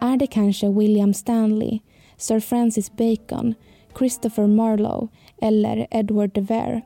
Är 0.00 0.16
det 0.16 0.26
kanske 0.26 0.68
William 0.68 1.14
Stanley, 1.14 1.78
Sir 2.16 2.40
Francis 2.40 2.92
Bacon, 2.92 3.54
Christopher 3.98 4.46
Marlowe 4.46 5.08
eller 5.42 5.86
Edward 5.90 6.30
de 6.34 6.40
Vere? 6.40 6.82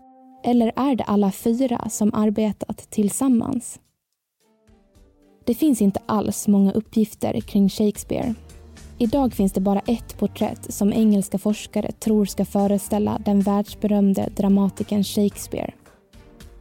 Eller 0.48 0.72
är 0.76 0.96
det 0.96 1.04
alla 1.04 1.32
fyra 1.32 1.88
som 1.90 2.14
arbetat 2.14 2.90
tillsammans? 2.90 3.80
Det 5.44 5.54
finns 5.54 5.82
inte 5.82 6.00
alls 6.06 6.48
många 6.48 6.72
uppgifter 6.72 7.40
kring 7.40 7.68
Shakespeare. 7.68 8.34
Idag 8.98 9.32
finns 9.32 9.52
det 9.52 9.60
bara 9.60 9.80
ett 9.80 10.18
porträtt 10.18 10.74
som 10.74 10.92
engelska 10.92 11.38
forskare 11.38 11.92
tror 11.92 12.24
ska 12.24 12.44
föreställa 12.44 13.18
den 13.24 13.40
världsberömde 13.40 14.28
dramatikern 14.36 15.04
Shakespeare 15.04 15.72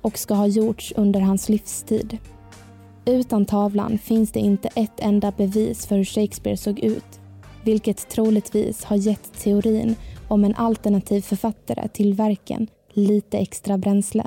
och 0.01 0.17
ska 0.17 0.33
ha 0.33 0.47
gjorts 0.47 0.93
under 0.95 1.19
hans 1.19 1.49
livstid. 1.49 2.17
Utan 3.05 3.45
tavlan 3.45 3.97
finns 3.97 4.31
det 4.31 4.39
inte 4.39 4.69
ett 4.75 4.99
enda 4.99 5.31
bevis 5.31 5.85
för 5.85 5.95
hur 5.95 6.05
Shakespeare 6.05 6.57
såg 6.57 6.79
ut 6.79 7.19
vilket 7.63 8.09
troligtvis 8.09 8.83
har 8.83 8.95
gett 8.95 9.39
teorin 9.39 9.95
om 10.27 10.45
en 10.45 10.55
alternativ 10.55 11.21
författare 11.21 11.87
till 11.87 12.13
verken 12.13 12.67
lite 12.97 13.37
extra 13.37 13.77
bränsle. 13.77 14.23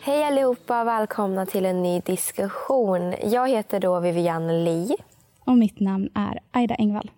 Hej 0.00 0.24
allihopa, 0.24 0.84
välkomna 0.84 1.46
till 1.46 1.66
en 1.66 1.82
ny 1.82 2.00
diskussion. 2.00 3.14
Jag 3.22 3.48
heter 3.48 3.80
då 3.80 4.00
Vivian 4.00 4.64
Lee. 4.64 4.96
Och 5.44 5.58
mitt 5.58 5.80
namn 5.80 6.08
är 6.14 6.40
Aida 6.50 6.74
Engvall. 6.74 7.10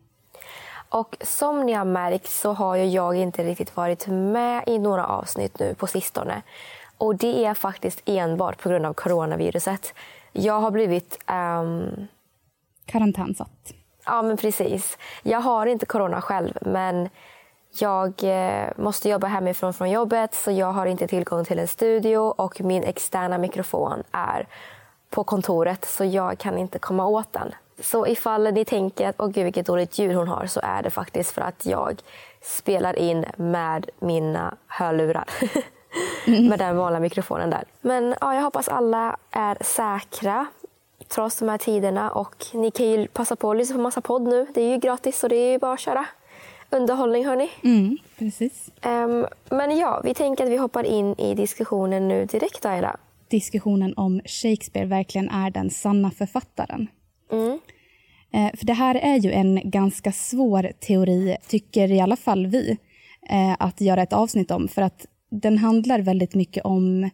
Och 0.88 1.16
som 1.20 1.66
ni 1.66 1.72
har 1.72 1.84
märkt 1.84 2.30
så 2.30 2.52
har 2.52 2.76
jag 2.76 3.16
inte 3.16 3.44
riktigt 3.44 3.76
varit 3.76 4.06
med 4.06 4.64
i 4.66 4.78
några 4.78 5.06
avsnitt 5.06 5.58
nu 5.58 5.74
på 5.74 5.86
sistone. 5.86 6.42
Och 6.98 7.16
det 7.16 7.44
är 7.44 7.54
faktiskt 7.54 8.02
enbart 8.04 8.62
på 8.62 8.68
grund 8.68 8.86
av 8.86 8.92
coronaviruset. 8.92 9.94
Jag 10.32 10.60
har 10.60 10.70
blivit... 10.70 11.18
Um... 11.30 12.06
Karantänsatt. 12.86 13.72
Ja, 14.04 14.22
men 14.22 14.36
precis. 14.36 14.98
Jag 15.22 15.40
har 15.40 15.66
inte 15.66 15.86
corona 15.86 16.20
själv, 16.20 16.58
men 16.60 17.08
jag 17.78 18.12
eh, 18.22 18.68
måste 18.76 19.08
jobba 19.08 19.26
hemifrån 19.26 19.74
från 19.74 19.90
jobbet 19.90 20.34
så 20.34 20.50
jag 20.50 20.72
har 20.72 20.86
inte 20.86 21.06
tillgång 21.06 21.44
till 21.44 21.58
en 21.58 21.68
studio 21.68 22.18
och 22.18 22.60
min 22.60 22.84
externa 22.84 23.38
mikrofon 23.38 24.02
är 24.12 24.46
på 25.10 25.24
kontoret 25.24 25.84
så 25.84 26.04
jag 26.04 26.38
kan 26.38 26.58
inte 26.58 26.78
komma 26.78 27.06
åt 27.06 27.32
den. 27.32 27.54
Så 27.80 28.06
ifall 28.06 28.52
ni 28.52 28.64
tänker 28.64 29.08
att 29.08 29.14
åh 29.18 29.28
gud 29.28 29.44
vilket 29.44 29.66
dåligt 29.66 29.98
ljud 29.98 30.16
hon 30.16 30.28
har 30.28 30.46
så 30.46 30.60
är 30.62 30.82
det 30.82 30.90
faktiskt 30.90 31.30
för 31.30 31.42
att 31.42 31.66
jag 31.66 32.00
spelar 32.42 32.98
in 32.98 33.24
med 33.36 33.90
mina 33.98 34.54
hörlurar. 34.66 35.28
Mm. 36.26 36.46
med 36.48 36.58
den 36.58 36.76
vanliga 36.76 37.00
mikrofonen 37.00 37.50
där. 37.50 37.64
Men 37.80 38.14
ja, 38.20 38.34
jag 38.34 38.42
hoppas 38.42 38.68
alla 38.68 39.16
är 39.30 39.58
säkra 39.60 40.46
trots 41.08 41.38
de 41.38 41.48
här 41.48 41.58
tiderna 41.58 42.10
och 42.10 42.46
ni 42.52 42.70
kan 42.70 42.86
ju 42.86 43.06
passa 43.06 43.36
på 43.36 43.50
att 43.50 43.56
lyssna 43.56 43.76
på 43.76 43.82
massa 43.82 44.00
podd 44.00 44.22
nu. 44.22 44.46
Det 44.54 44.60
är 44.60 44.70
ju 44.70 44.78
gratis 44.78 45.22
och 45.22 45.28
det 45.28 45.36
är 45.36 45.52
ju 45.52 45.58
bara 45.58 45.72
att 45.72 45.80
köra 45.80 46.06
underhållning 46.70 47.26
hörni. 47.26 47.50
Mm, 47.64 47.98
precis. 48.18 48.70
Um, 48.84 49.26
men 49.50 49.76
ja, 49.78 50.00
vi 50.04 50.14
tänker 50.14 50.44
att 50.44 50.50
vi 50.50 50.56
hoppar 50.56 50.84
in 50.84 51.14
i 51.18 51.34
diskussionen 51.34 52.08
nu 52.08 52.26
direkt 52.26 52.64
Aira. 52.64 52.96
Diskussionen 53.28 53.94
om 53.96 54.20
Shakespeare 54.24 54.86
verkligen 54.86 55.28
är 55.28 55.50
den 55.50 55.70
sanna 55.70 56.10
författaren. 56.10 56.88
Mm. 57.32 57.58
Eh, 58.32 58.56
för 58.58 58.66
det 58.66 58.72
här 58.72 58.94
är 58.94 59.16
ju 59.16 59.32
en 59.32 59.70
ganska 59.70 60.12
svår 60.12 60.72
teori, 60.80 61.36
tycker 61.48 61.92
i 61.92 62.00
alla 62.00 62.16
fall 62.16 62.46
vi, 62.46 62.78
eh, 63.30 63.56
att 63.58 63.80
göra 63.80 64.02
ett 64.02 64.12
avsnitt 64.12 64.50
om. 64.50 64.68
För 64.68 64.82
att 64.82 65.06
den 65.32 65.58
handlar 65.58 65.98
väldigt 65.98 66.34
mycket 66.34 66.64
om 66.64 67.10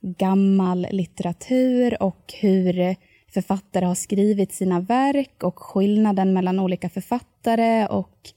gammal 0.00 0.86
litteratur 0.90 2.02
och 2.02 2.34
hur 2.40 2.96
författare 3.34 3.84
har 3.84 3.94
skrivit 3.94 4.52
sina 4.52 4.80
verk 4.80 5.42
och 5.42 5.58
skillnaden 5.58 6.32
mellan 6.32 6.60
olika 6.60 6.88
författare. 6.88 7.86
Och 7.86 8.30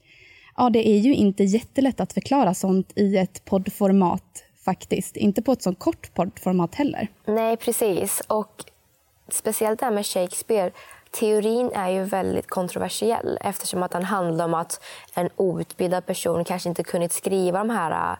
ja, 0.56 0.70
Det 0.70 0.88
är 0.88 0.98
ju 0.98 1.14
inte 1.14 1.44
jättelätt 1.44 2.00
att 2.00 2.12
förklara 2.12 2.54
sånt 2.54 2.92
i 2.96 3.16
ett 3.16 3.44
poddformat 3.44 4.44
faktiskt. 4.64 5.16
Inte 5.16 5.42
på 5.42 5.52
ett 5.52 5.62
så 5.62 5.74
kort 5.74 6.14
poddformat 6.14 6.74
heller. 6.74 7.08
Nej, 7.26 7.56
precis. 7.56 8.22
Och 8.26 8.64
speciellt 9.28 9.80
det 9.80 9.86
här 9.86 9.92
med 9.92 10.06
Shakespeare 10.06 10.70
teorin 11.10 11.70
är 11.74 11.88
ju 11.88 12.04
väldigt 12.04 12.46
kontroversiell 12.46 13.38
eftersom 13.40 13.82
att 13.82 13.90
den 13.90 14.04
handlar 14.04 14.44
om 14.44 14.54
att 14.54 14.80
en 15.14 15.28
outbildad 15.36 16.06
person 16.06 16.44
kanske 16.44 16.68
inte 16.68 16.82
kunnat 16.82 17.12
skriva 17.12 17.58
de 17.58 17.70
här 17.70 18.16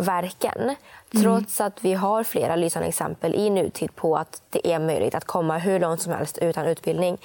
verken. 0.00 0.62
Mm. 0.62 0.76
Trots 1.22 1.60
att 1.60 1.84
vi 1.84 1.94
har 1.94 2.24
flera 2.24 2.56
lysande 2.56 2.88
exempel 2.88 3.34
i 3.34 3.50
nutid 3.50 3.96
på 3.96 4.16
att 4.16 4.42
det 4.50 4.72
är 4.72 4.78
möjligt 4.78 5.14
att 5.14 5.24
komma 5.24 5.58
hur 5.58 5.80
långt 5.80 6.02
som 6.02 6.12
helst 6.12 6.38
utan 6.38 6.66
utbildning. 6.66 7.18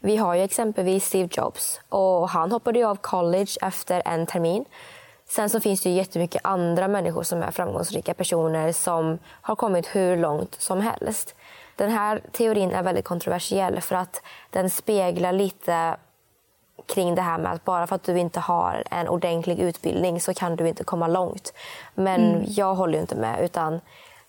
Vi 0.00 0.16
har 0.16 0.34
ju 0.34 0.42
exempelvis 0.42 1.04
Steve 1.06 1.28
Jobs 1.32 1.80
och 1.88 2.28
han 2.28 2.52
hoppade 2.52 2.88
av 2.88 2.96
college 2.96 3.52
efter 3.62 4.02
en 4.04 4.26
termin. 4.26 4.64
Sen 5.28 5.50
så 5.50 5.60
finns 5.60 5.82
det 5.82 5.88
ju 5.90 5.96
jättemycket 5.96 6.40
andra 6.44 6.88
människor 6.88 7.22
som 7.22 7.42
är 7.42 7.50
framgångsrika 7.50 8.14
personer 8.14 8.72
som 8.72 9.18
har 9.26 9.56
kommit 9.56 9.86
hur 9.86 10.16
långt 10.16 10.54
som 10.60 10.80
helst. 10.80 11.34
Den 11.76 11.90
här 11.90 12.22
teorin 12.32 12.70
är 12.70 12.82
väldigt 12.82 13.04
kontroversiell 13.04 13.80
för 13.80 13.96
att 13.96 14.22
den 14.50 14.70
speglar 14.70 15.32
lite 15.32 15.96
kring 16.86 17.14
det 17.14 17.22
här 17.22 17.38
med 17.38 17.52
att 17.52 17.64
bara 17.64 17.86
för 17.86 17.96
att 17.96 18.04
du 18.04 18.18
inte 18.18 18.40
har 18.40 18.84
en 18.90 19.08
ordentlig 19.08 19.58
utbildning 19.58 20.20
så 20.20 20.34
kan 20.34 20.56
du 20.56 20.68
inte 20.68 20.84
komma 20.84 21.06
långt. 21.06 21.52
Men 21.94 22.34
mm. 22.34 22.44
jag 22.48 22.74
håller 22.74 23.00
inte 23.00 23.16
med. 23.16 23.44
utan 23.44 23.80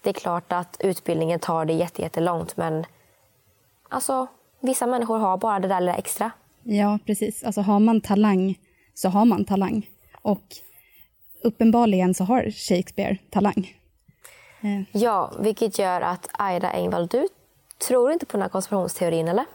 Det 0.02 0.10
är 0.10 0.14
klart 0.14 0.52
att 0.52 0.78
utbildningen 0.80 1.40
tar 1.40 1.66
det 1.66 1.74
jättelångt 1.74 2.58
men 2.58 2.86
alltså, 3.90 4.28
vissa 4.60 4.88
människor 4.88 5.18
har 5.18 5.38
bara 5.38 5.60
det 5.60 5.68
där 5.68 5.80
lilla 5.80 5.96
extra. 5.96 6.32
Ja, 6.64 7.00
precis. 7.06 7.44
Alltså, 7.44 7.62
har 7.62 7.80
man 7.80 8.02
talang 8.02 8.56
så 8.94 9.10
har 9.10 9.26
man 9.26 9.46
talang. 9.46 9.90
Och 10.22 10.44
uppenbarligen 11.44 12.14
så 12.14 12.24
har 12.24 12.52
Shakespeare 12.52 13.18
talang. 13.30 13.78
Eh. 14.62 15.02
Ja, 15.02 15.32
vilket 15.40 15.80
gör 15.80 16.02
att 16.02 16.30
Aida 16.32 16.72
Engvall, 16.72 17.08
du 17.08 17.28
tror 17.88 18.12
inte 18.12 18.26
på 18.26 18.32
den 18.32 18.42
här 18.42 18.50
konspirationsteorin, 18.50 19.28
eller? 19.28 19.46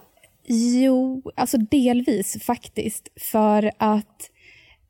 Jo, 0.50 1.22
alltså 1.36 1.58
delvis 1.58 2.42
faktiskt. 2.42 3.08
För 3.16 3.70
att 3.78 4.30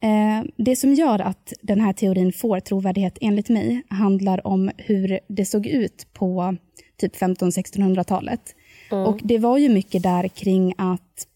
eh, 0.01 0.51
det 0.57 0.77
som 0.77 0.95
gör 0.95 1.19
att 1.19 1.53
den 1.63 1.81
här 1.81 1.93
teorin 1.93 2.33
får 2.33 2.61
trovärdighet 2.61 3.19
enligt 3.21 3.49
mig 3.49 3.83
handlar 3.91 4.47
om 4.47 4.71
hur 4.77 5.21
det 5.29 5.45
såg 5.45 5.67
ut 5.67 6.07
på 6.13 6.57
typ 6.97 7.17
1500-1600-talet. 7.17 8.55
Mm. 8.91 9.05
Och 9.07 9.21
det 9.25 9.39
var 9.39 9.59
ju 9.59 9.69
mycket 9.69 10.03
där 10.03 10.29
kring 10.29 10.75
att 10.79 11.27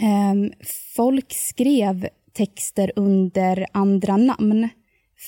eh, 0.00 0.58
folk 0.96 1.32
skrev 1.32 2.08
texter 2.32 2.92
under 2.96 3.66
andra 3.72 4.16
namn 4.16 4.68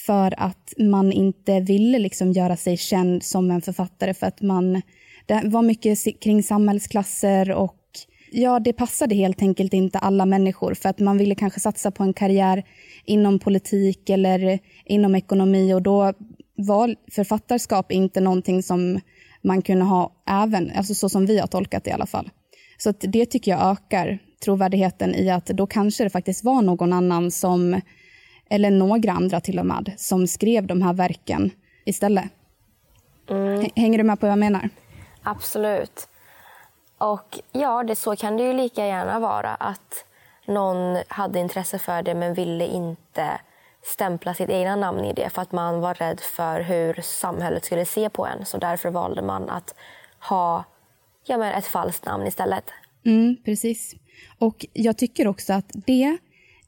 för 0.07 0.34
att 0.36 0.74
man 0.78 1.12
inte 1.12 1.61
ville 1.61 1.99
liksom 1.99 2.32
göra 2.32 2.57
sig 2.57 2.76
känd 2.76 3.22
som 3.22 3.51
en 3.51 3.62
författare 3.62 4.14
för 4.14 4.26
att 4.26 4.41
man... 4.43 4.82
Det 5.26 5.43
var 5.45 5.62
mycket 5.62 6.20
kring 6.20 6.43
samhällsklasser 6.43 7.51
och 7.51 7.76
ja, 8.31 8.59
det 8.61 8.72
passade 8.72 9.14
helt 9.14 9.43
enkelt 9.43 9.74
inte 9.74 9.99
alla 9.99 10.26
människor 10.26 10.74
för 10.74 10.89
att 10.89 10.99
man 10.99 11.18
ville 11.18 11.35
kanske 11.35 11.61
satsa 11.61 11.91
på 11.91 12.03
en 12.03 12.12
karriär 12.12 12.64
inom 13.05 13.39
politik 13.39 14.11
eller 14.11 14.59
inom 14.85 15.14
ekonomi 15.14 15.74
och 15.74 15.83
då 15.83 16.12
var 16.55 16.97
författarskap 17.11 17.93
inte 17.93 18.20
någonting 18.20 18.62
som 18.62 19.01
man 19.43 19.62
kunde 19.62 19.85
ha 19.85 20.12
även, 20.26 20.72
alltså 20.76 20.95
så 20.95 21.09
som 21.09 21.26
vi 21.26 21.39
har 21.39 21.47
tolkat 21.47 21.85
det 21.85 21.91
i 21.91 21.93
alla 21.93 22.07
fall. 22.07 22.31
Så 22.78 22.93
det 23.01 23.26
tycker 23.26 23.51
jag 23.51 23.72
ökar 23.72 24.18
trovärdigheten 24.45 25.14
i 25.14 25.31
att 25.31 25.47
då 25.47 25.66
kanske 25.66 26.05
det 26.05 26.11
faktiskt 26.11 26.45
var 26.45 26.62
någon 26.62 26.93
annan 26.93 27.31
som 27.31 27.81
eller 28.51 28.70
några 28.70 29.12
andra 29.12 29.41
till 29.41 29.59
och 29.59 29.66
med, 29.66 29.93
som 29.97 30.26
skrev 30.26 30.66
de 30.66 30.83
här 30.83 30.93
verken 30.93 31.51
istället. 31.85 32.24
Mm. 33.31 33.70
Hänger 33.76 33.99
du 33.99 34.05
med 34.05 34.20
på 34.20 34.26
vad 34.26 34.33
jag 34.33 34.39
menar? 34.39 34.68
Absolut. 35.22 36.09
Och 37.01 37.38
ja, 37.53 37.84
det, 37.84 37.96
så 37.96 38.16
kan 38.16 38.36
det 38.36 38.42
ju 38.42 38.53
lika 38.53 38.86
gärna 38.86 39.18
vara 39.18 39.55
att 39.55 40.05
någon 40.46 41.03
hade 41.09 41.38
intresse 41.38 41.78
för 41.78 42.03
det 42.03 42.14
men 42.14 42.34
ville 42.34 42.66
inte 42.66 43.40
stämpla 43.82 44.34
sitt 44.34 44.51
egna 44.51 44.76
namn 44.76 45.05
i 45.05 45.12
det 45.12 45.30
för 45.30 45.42
att 45.42 45.53
man 45.53 45.80
var 45.80 45.94
rädd 45.94 46.20
för 46.20 46.61
hur 46.61 47.01
samhället 47.03 47.64
skulle 47.64 47.84
se 47.84 48.11
på 48.11 48.26
en. 48.26 48.46
Så 48.46 48.59
därför 48.59 48.90
valde 48.90 49.22
man 49.22 49.51
att 49.51 49.74
ha 50.28 50.64
ja, 51.26 51.38
men 51.38 51.55
ett 51.55 51.66
falskt 51.66 52.05
namn 52.05 52.26
istället. 52.26 52.64
Mm, 53.07 53.36
precis. 53.44 53.94
Och 54.38 54.66
jag 54.72 54.98
tycker 54.98 55.26
också 55.28 55.53
att 55.53 55.70
det 55.72 56.18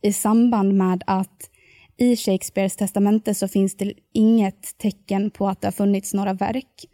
i 0.00 0.12
samband 0.12 0.74
med 0.74 1.02
att 1.06 1.50
i 1.96 2.16
Shakespeares 2.16 2.76
testamente 2.76 3.34
så 3.34 3.48
finns 3.48 3.76
det 3.76 3.92
inget 4.12 4.78
tecken 4.78 5.30
på 5.30 5.48
att 5.48 5.60
det 5.60 5.66
har 5.66 5.72
funnits 5.72 6.14
några 6.14 6.32
verk. 6.32 6.84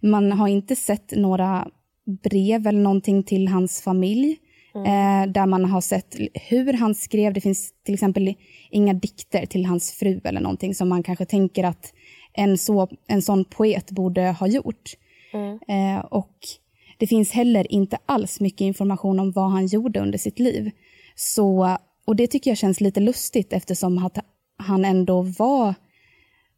Man 0.00 0.32
har 0.32 0.48
inte 0.48 0.76
sett 0.76 1.12
några 1.16 1.68
brev 2.08 2.66
eller 2.66 2.80
någonting 2.80 3.22
till 3.22 3.48
hans 3.48 3.82
familj. 3.82 4.36
Mm. 4.74 4.86
Eh, 4.86 5.32
där 5.32 5.46
man 5.46 5.64
har 5.64 5.80
sett 5.80 6.16
hur 6.34 6.72
han 6.72 6.94
skrev. 6.94 7.32
Det 7.32 7.40
finns 7.40 7.72
till 7.84 7.94
exempel 7.94 8.34
inga 8.70 8.94
dikter 8.94 9.46
till 9.46 9.66
hans 9.66 9.92
fru 9.92 10.20
eller 10.24 10.40
någonting 10.40 10.74
som 10.74 10.88
man 10.88 11.02
kanske 11.02 11.24
tänker 11.24 11.64
att 11.64 11.92
en, 12.32 12.58
så, 12.58 12.88
en 13.06 13.22
sån 13.22 13.44
poet 13.44 13.90
borde 13.90 14.22
ha 14.22 14.46
gjort. 14.46 14.94
Mm. 15.32 15.58
Eh, 15.68 16.04
och 16.04 16.36
det 16.98 17.06
finns 17.06 17.32
heller 17.32 17.72
inte 17.72 17.98
alls 18.06 18.40
mycket 18.40 18.60
information 18.60 19.20
om 19.20 19.32
vad 19.32 19.50
han 19.50 19.66
gjorde 19.66 20.00
under 20.00 20.18
sitt 20.18 20.38
liv. 20.38 20.70
Så, 21.14 21.76
och 22.04 22.16
det 22.16 22.26
tycker 22.26 22.50
jag 22.50 22.58
känns 22.58 22.80
lite 22.80 23.00
lustigt 23.00 23.52
eftersom 23.52 24.10
han 24.56 24.84
ändå 24.84 25.22
var 25.22 25.74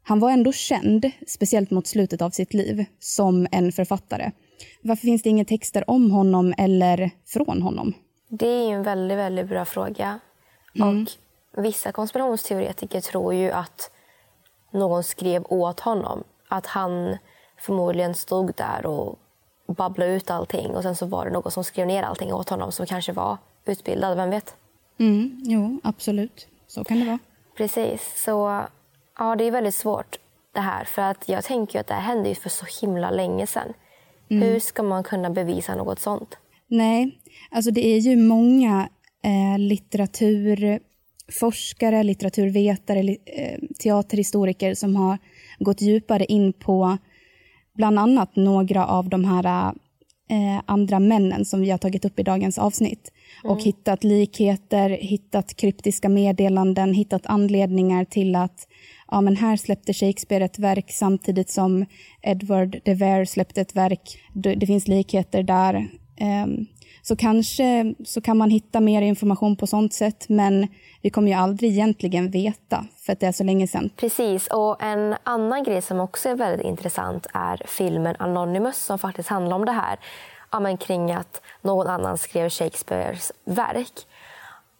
han 0.02 0.18
var 0.20 0.30
ändå 0.30 0.52
känd, 0.52 1.10
speciellt 1.26 1.70
mot 1.70 1.86
slutet 1.86 2.22
av 2.22 2.30
sitt 2.30 2.54
liv, 2.54 2.84
som 2.98 3.46
en 3.52 3.72
författare. 3.72 4.30
Varför 4.82 5.02
finns 5.02 5.22
det 5.22 5.28
inga 5.28 5.44
texter 5.44 5.90
om 5.90 6.10
honom 6.10 6.54
eller 6.58 7.10
från 7.26 7.62
honom? 7.62 7.94
Det 8.28 8.46
är 8.46 8.70
en 8.70 8.82
väldigt, 8.82 9.18
väldigt 9.18 9.48
bra 9.48 9.64
fråga. 9.64 10.20
Mm. 10.76 11.06
Och 11.56 11.64
Vissa 11.64 11.92
konspirationsteoretiker 11.92 13.00
tror 13.00 13.34
ju 13.34 13.50
att 13.50 13.90
någon 14.70 15.04
skrev 15.04 15.44
åt 15.48 15.80
honom. 15.80 16.24
Att 16.48 16.66
han 16.66 17.16
förmodligen 17.58 18.14
stod 18.14 18.52
där 18.56 18.86
och 18.86 19.18
babblade 19.66 20.12
ut 20.12 20.30
allting 20.30 20.70
och 20.70 20.82
sen 20.82 20.96
så 20.96 21.06
var 21.06 21.24
det 21.24 21.30
någon 21.30 21.50
som 21.50 21.64
skrev 21.64 21.86
ner 21.86 22.02
allting 22.02 22.32
åt 22.34 22.48
honom 22.48 22.72
som 22.72 22.86
kanske 22.86 23.12
var 23.12 23.38
utbildad, 23.64 24.16
vem 24.16 24.30
vet? 24.30 24.54
Mm, 24.98 25.42
jo, 25.44 25.80
absolut. 25.82 26.48
Så 26.66 26.84
kan 26.84 27.00
det 27.00 27.06
vara. 27.06 27.18
Precis. 27.56 28.22
Så 28.24 28.62
ja, 29.18 29.36
det 29.36 29.44
är 29.44 29.50
väldigt 29.50 29.74
svårt 29.74 30.18
det 30.52 30.60
här. 30.60 30.84
För 30.84 31.02
att 31.02 31.28
jag 31.28 31.44
tänker 31.44 31.80
att 31.80 31.86
det 31.86 31.94
här 31.94 32.00
hände 32.00 32.28
ju 32.28 32.34
för 32.34 32.48
så 32.48 32.66
himla 32.80 33.10
länge 33.10 33.46
sedan. 33.46 33.72
Mm. 34.30 34.42
Hur 34.42 34.60
ska 34.60 34.82
man 34.82 35.04
kunna 35.04 35.30
bevisa 35.30 35.74
något 35.74 36.00
sånt? 36.00 36.38
Nej, 36.66 37.18
alltså 37.50 37.70
det 37.70 37.86
är 37.86 37.98
ju 37.98 38.16
många 38.16 38.88
eh, 39.24 39.58
litteraturforskare, 39.58 42.02
litteraturvetare, 42.02 43.16
eh, 43.26 43.58
teaterhistoriker 43.82 44.74
som 44.74 44.96
har 44.96 45.18
gått 45.58 45.80
djupare 45.80 46.24
in 46.24 46.52
på 46.52 46.98
bland 47.74 47.98
annat 47.98 48.36
några 48.36 48.86
av 48.86 49.08
de 49.08 49.24
här 49.24 49.74
eh, 50.30 50.62
andra 50.66 51.00
männen 51.00 51.44
som 51.44 51.60
vi 51.60 51.70
har 51.70 51.78
tagit 51.78 52.04
upp 52.04 52.18
i 52.18 52.22
dagens 52.22 52.58
avsnitt. 52.58 53.12
Mm. 53.44 53.52
Och 53.52 53.62
hittat 53.62 54.04
likheter, 54.04 54.90
hittat 54.90 55.56
kryptiska 55.56 56.08
meddelanden, 56.08 56.94
hittat 56.94 57.26
anledningar 57.26 58.04
till 58.04 58.36
att 58.36 58.68
ja, 59.10 59.20
men 59.20 59.36
här 59.36 59.56
släppte 59.56 59.92
Shakespeare 59.92 60.44
ett 60.44 60.58
verk 60.58 60.90
samtidigt 60.90 61.50
som 61.50 61.86
Edward 62.22 62.80
de 62.84 62.94
Vere 62.94 63.26
släppte 63.26 63.60
ett 63.60 63.76
verk. 63.76 64.22
Det, 64.34 64.54
det 64.54 64.66
finns 64.66 64.88
likheter 64.88 65.42
där. 65.42 65.90
Um, 66.20 66.66
så 67.02 67.16
kanske 67.16 67.94
så 68.04 68.20
kan 68.20 68.36
man 68.36 68.50
hitta 68.50 68.80
mer 68.80 69.02
information 69.02 69.56
på 69.56 69.66
sånt 69.66 69.94
sätt, 69.94 70.28
men 70.28 70.68
vi 71.02 71.10
kommer 71.10 71.28
ju 71.28 71.34
aldrig 71.34 71.70
egentligen 71.70 72.30
veta, 72.30 72.86
för 72.96 73.12
att 73.12 73.20
det 73.20 73.26
är 73.26 73.32
så 73.32 73.44
länge 73.44 73.66
sedan. 73.66 73.90
Precis, 73.96 74.46
och 74.46 74.82
en 74.82 75.16
annan 75.22 75.64
grej 75.64 75.82
som 75.82 76.00
också 76.00 76.28
är 76.28 76.34
väldigt 76.34 76.66
intressant 76.66 77.26
är 77.34 77.62
filmen 77.66 78.16
Anonymous 78.18 78.76
som 78.76 78.98
faktiskt 78.98 79.28
handlar 79.28 79.56
om 79.56 79.64
det 79.64 79.72
här. 79.72 79.98
Ja, 80.52 80.60
men 80.60 80.76
kring 80.76 81.12
att 81.12 81.42
någon 81.62 81.86
annan 81.86 82.18
skrev 82.18 82.50
Shakespeares 82.50 83.32
verk. 83.44 83.92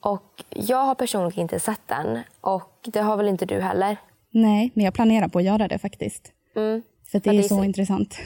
Och 0.01 0.45
jag 0.49 0.85
har 0.85 0.95
personligen 0.95 1.43
inte 1.43 1.61
sett 1.61 1.81
den 1.87 2.19
och 2.41 2.73
det 2.83 3.01
har 3.01 3.17
väl 3.17 3.29
inte 3.29 3.47
du 3.47 3.61
heller? 3.61 3.97
Nej, 4.31 4.71
men 4.75 4.85
jag 4.85 4.95
planerar 4.95 5.29
på 5.29 5.39
att 5.39 5.45
göra 5.45 5.69
det 5.69 5.79
faktiskt. 5.79 6.33
Mm. 6.57 6.83
För 7.11 7.21
det 7.21 7.31
är, 7.31 7.35
det 7.35 7.39
är 7.39 7.43
så, 7.43 7.57
så 7.57 7.65
intressant. 7.65 8.19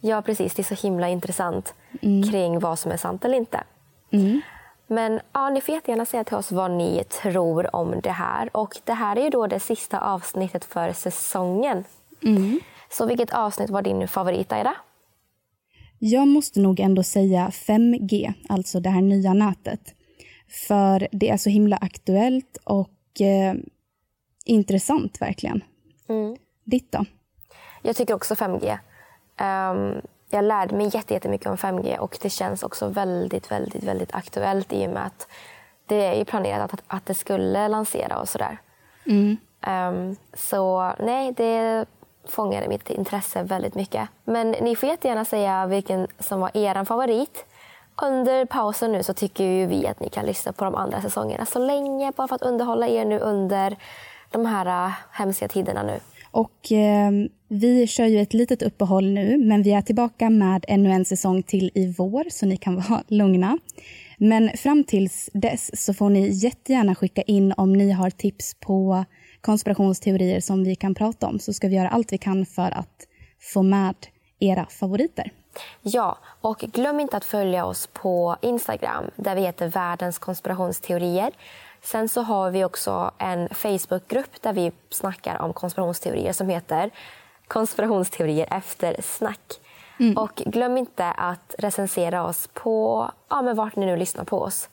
Ja, 0.00 0.22
precis. 0.22 0.54
Det 0.54 0.62
är 0.62 0.76
så 0.76 0.86
himla 0.86 1.08
intressant 1.08 1.74
mm. 2.02 2.30
kring 2.30 2.58
vad 2.58 2.78
som 2.78 2.92
är 2.92 2.96
sant 2.96 3.24
eller 3.24 3.36
inte. 3.36 3.64
Mm. 4.12 4.40
Men 4.86 5.20
ja, 5.32 5.50
ni 5.50 5.60
får 5.60 5.74
jättegärna 5.74 6.06
säga 6.06 6.24
till 6.24 6.36
oss 6.36 6.52
vad 6.52 6.70
ni 6.70 7.04
tror 7.22 7.76
om 7.76 8.00
det 8.02 8.10
här. 8.10 8.56
Och 8.56 8.76
Det 8.84 8.92
här 8.92 9.16
är 9.16 9.24
ju 9.24 9.30
då 9.30 9.46
det 9.46 9.60
sista 9.60 10.00
avsnittet 10.00 10.64
för 10.64 10.92
säsongen. 10.92 11.84
Mm. 12.24 12.60
Så 12.90 13.06
vilket 13.06 13.30
avsnitt 13.30 13.70
var 13.70 13.82
din 13.82 14.08
favorit, 14.08 14.52
Aida? 14.52 14.74
Jag 15.98 16.28
måste 16.28 16.60
nog 16.60 16.80
ändå 16.80 17.02
säga 17.02 17.48
5G, 17.52 18.32
alltså 18.48 18.80
det 18.80 18.90
här 18.90 19.02
nya 19.02 19.32
nätet. 19.32 19.80
För 20.68 21.08
det 21.12 21.30
är 21.30 21.36
så 21.36 21.50
himla 21.50 21.76
aktuellt 21.76 22.58
och 22.64 23.20
eh, 23.20 23.54
intressant 24.46 25.22
verkligen. 25.22 25.64
Mm. 26.08 26.36
Ditt 26.64 26.92
då? 26.92 27.04
Jag 27.82 27.96
tycker 27.96 28.14
också 28.14 28.34
5G. 28.34 28.72
Um, 28.72 28.78
ehm, 29.36 30.00
jag 30.30 30.44
lärde 30.44 30.76
mig 30.76 30.90
jättemycket 30.94 31.46
om 31.46 31.56
5G 31.56 31.98
och 31.98 32.18
det 32.22 32.30
känns 32.30 32.62
också 32.62 32.88
väldigt, 32.88 33.50
väldigt, 33.50 33.84
väldigt 33.84 34.14
aktuellt 34.14 34.72
i 34.72 34.86
och 34.86 34.90
med 34.90 35.06
att 35.06 35.28
det 35.86 36.04
är 36.04 36.14
ju 36.14 36.24
planerat 36.24 36.74
att, 36.74 36.82
att 36.86 37.06
det 37.06 37.14
skulle 37.14 37.68
lansera 37.68 38.20
och 38.20 38.28
sådär. 38.28 38.58
Mm. 39.06 39.36
Um, 39.66 40.16
så 40.34 40.92
nej, 40.98 41.32
det 41.32 41.86
fångade 42.24 42.68
mitt 42.68 42.90
intresse 42.90 43.42
väldigt 43.42 43.74
mycket. 43.74 44.08
Men 44.24 44.50
ni 44.50 44.76
får 44.76 44.88
jättegärna 44.88 45.24
säga 45.24 45.66
vilken 45.66 46.06
som 46.18 46.40
var 46.40 46.50
er 46.54 46.84
favorit. 46.84 47.46
Under 48.02 48.44
pausen 48.44 48.92
nu 48.92 49.02
så 49.02 49.14
tycker 49.14 49.44
ju 49.44 49.66
vi 49.66 49.86
att 49.86 50.00
ni 50.00 50.08
kan 50.08 50.26
lyssna 50.26 50.52
på 50.52 50.64
de 50.64 50.74
andra 50.74 51.02
säsongerna 51.02 51.46
så 51.46 51.58
länge 51.58 52.12
bara 52.16 52.28
för 52.28 52.34
att 52.34 52.42
underhålla 52.42 52.88
er 52.88 53.04
nu 53.04 53.18
under 53.18 53.76
de 54.30 54.46
här 54.46 54.86
äh, 54.86 54.92
hemska 55.12 55.48
tiderna 55.48 55.82
nu. 55.82 56.00
Och 56.30 56.72
eh, 56.72 57.10
vi 57.48 57.86
kör 57.86 58.06
ju 58.06 58.20
ett 58.20 58.34
litet 58.34 58.62
uppehåll 58.62 59.04
nu, 59.04 59.38
men 59.38 59.62
vi 59.62 59.72
är 59.72 59.82
tillbaka 59.82 60.30
med 60.30 60.64
ännu 60.68 60.90
en 60.90 61.04
säsong 61.04 61.42
till 61.42 61.70
i 61.74 61.94
vår, 61.98 62.24
så 62.30 62.46
ni 62.46 62.56
kan 62.56 62.80
vara 62.88 63.02
lugna. 63.08 63.58
Men 64.18 64.50
fram 64.56 64.84
tills 64.84 65.30
dess 65.32 65.84
så 65.84 65.94
får 65.94 66.10
ni 66.10 66.28
jättegärna 66.28 66.94
skicka 66.94 67.22
in 67.22 67.54
om 67.56 67.72
ni 67.72 67.90
har 67.90 68.10
tips 68.10 68.54
på 68.54 69.04
konspirationsteorier 69.40 70.40
som 70.40 70.64
vi 70.64 70.74
kan 70.74 70.94
prata 70.94 71.26
om, 71.26 71.38
så 71.38 71.52
ska 71.52 71.68
vi 71.68 71.76
göra 71.76 71.88
allt 71.88 72.12
vi 72.12 72.18
kan 72.18 72.46
för 72.46 72.70
att 72.70 73.06
få 73.52 73.62
med 73.62 73.94
era 74.38 74.66
favoriter. 74.66 75.32
Ja, 75.82 76.18
och 76.40 76.58
glöm 76.58 77.00
inte 77.00 77.16
att 77.16 77.24
följa 77.24 77.64
oss 77.64 77.88
på 77.92 78.36
Instagram 78.42 79.10
där 79.16 79.34
vi 79.34 79.40
heter 79.40 79.68
Världens 79.68 80.18
konspirationsteorier. 80.18 81.32
Sen 81.86 82.08
så 82.08 82.22
har 82.22 82.50
vi 82.50 82.64
också 82.64 83.10
en 83.18 83.48
Facebookgrupp 83.48 84.42
där 84.42 84.52
vi 84.52 84.72
snackar 84.90 85.42
om 85.42 85.52
konspirationsteorier 85.52 86.32
som 86.32 86.48
heter 86.48 86.90
Konspirationsteorier 87.48 88.46
efter 88.50 88.96
snack. 89.02 89.60
Mm. 90.00 90.16
Och 90.16 90.42
glöm 90.46 90.78
inte 90.78 91.06
att 91.06 91.54
recensera 91.58 92.24
oss 92.24 92.48
på 92.52 93.10
ja, 93.28 93.42
men 93.42 93.56
vart 93.56 93.76
ni 93.76 93.86
nu 93.86 93.96
lyssnar 93.96 94.24
på 94.24 94.42
oss. 94.42 94.68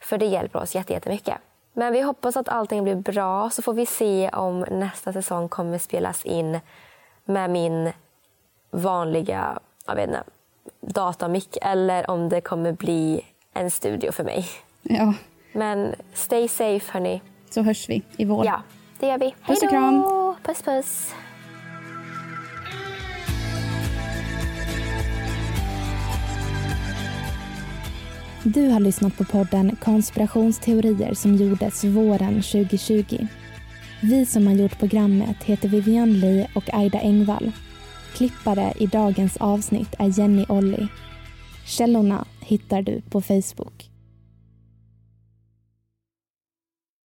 För 0.00 0.18
det 0.18 0.26
hjälper 0.26 0.62
oss 0.62 0.74
jättemycket. 0.74 1.34
Men 1.72 1.92
vi 1.92 2.00
hoppas 2.00 2.36
att 2.36 2.48
allting 2.48 2.84
blir 2.84 2.94
bra 2.94 3.50
så 3.50 3.62
får 3.62 3.74
vi 3.74 3.86
se 3.86 4.30
om 4.32 4.60
nästa 4.60 5.12
säsong 5.12 5.48
kommer 5.48 5.78
spelas 5.78 6.24
in 6.24 6.60
med 7.24 7.50
min 7.50 7.92
vanliga 8.70 9.58
jag 9.86 9.94
vet 9.94 10.08
inte, 10.08 10.24
datamick 10.80 11.58
eller 11.62 12.10
om 12.10 12.28
det 12.28 12.40
kommer 12.40 12.72
bli 12.72 13.24
en 13.52 13.70
studio 13.70 14.12
för 14.12 14.24
mig. 14.24 14.48
Ja. 14.82 15.12
Men 15.56 15.94
stay 16.14 16.48
safe 16.48 16.92
hörni. 16.92 17.22
Så 17.50 17.62
hörs 17.62 17.88
vi 17.88 18.02
i 18.16 18.24
vår. 18.24 18.46
Ja, 18.46 18.62
det 19.00 19.06
gör 19.06 19.18
vi. 19.18 19.34
Puss 19.46 19.62
och 19.62 19.70
kram. 19.70 20.04
Puss 20.42 20.62
puss. 20.62 21.14
Du 28.44 28.68
har 28.68 28.80
lyssnat 28.80 29.16
på 29.16 29.24
podden 29.24 29.76
Konspirationsteorier 29.76 31.14
som 31.14 31.34
gjordes 31.34 31.84
våren 31.84 32.42
2020. 32.42 33.26
Vi 34.02 34.26
som 34.26 34.46
har 34.46 34.54
gjort 34.54 34.78
programmet 34.78 35.44
heter 35.44 35.68
Vivian 35.68 36.20
Lee 36.20 36.48
och 36.54 36.74
Aida 36.74 37.00
Engvall. 37.00 37.52
Klippare 38.14 38.72
i 38.78 38.86
dagens 38.86 39.36
avsnitt 39.36 39.94
är 39.98 40.18
Jenny 40.18 40.44
Olli. 40.48 40.86
Källorna 41.66 42.24
hittar 42.40 42.82
du 42.82 43.00
på 43.10 43.20
Facebook. 43.20 43.95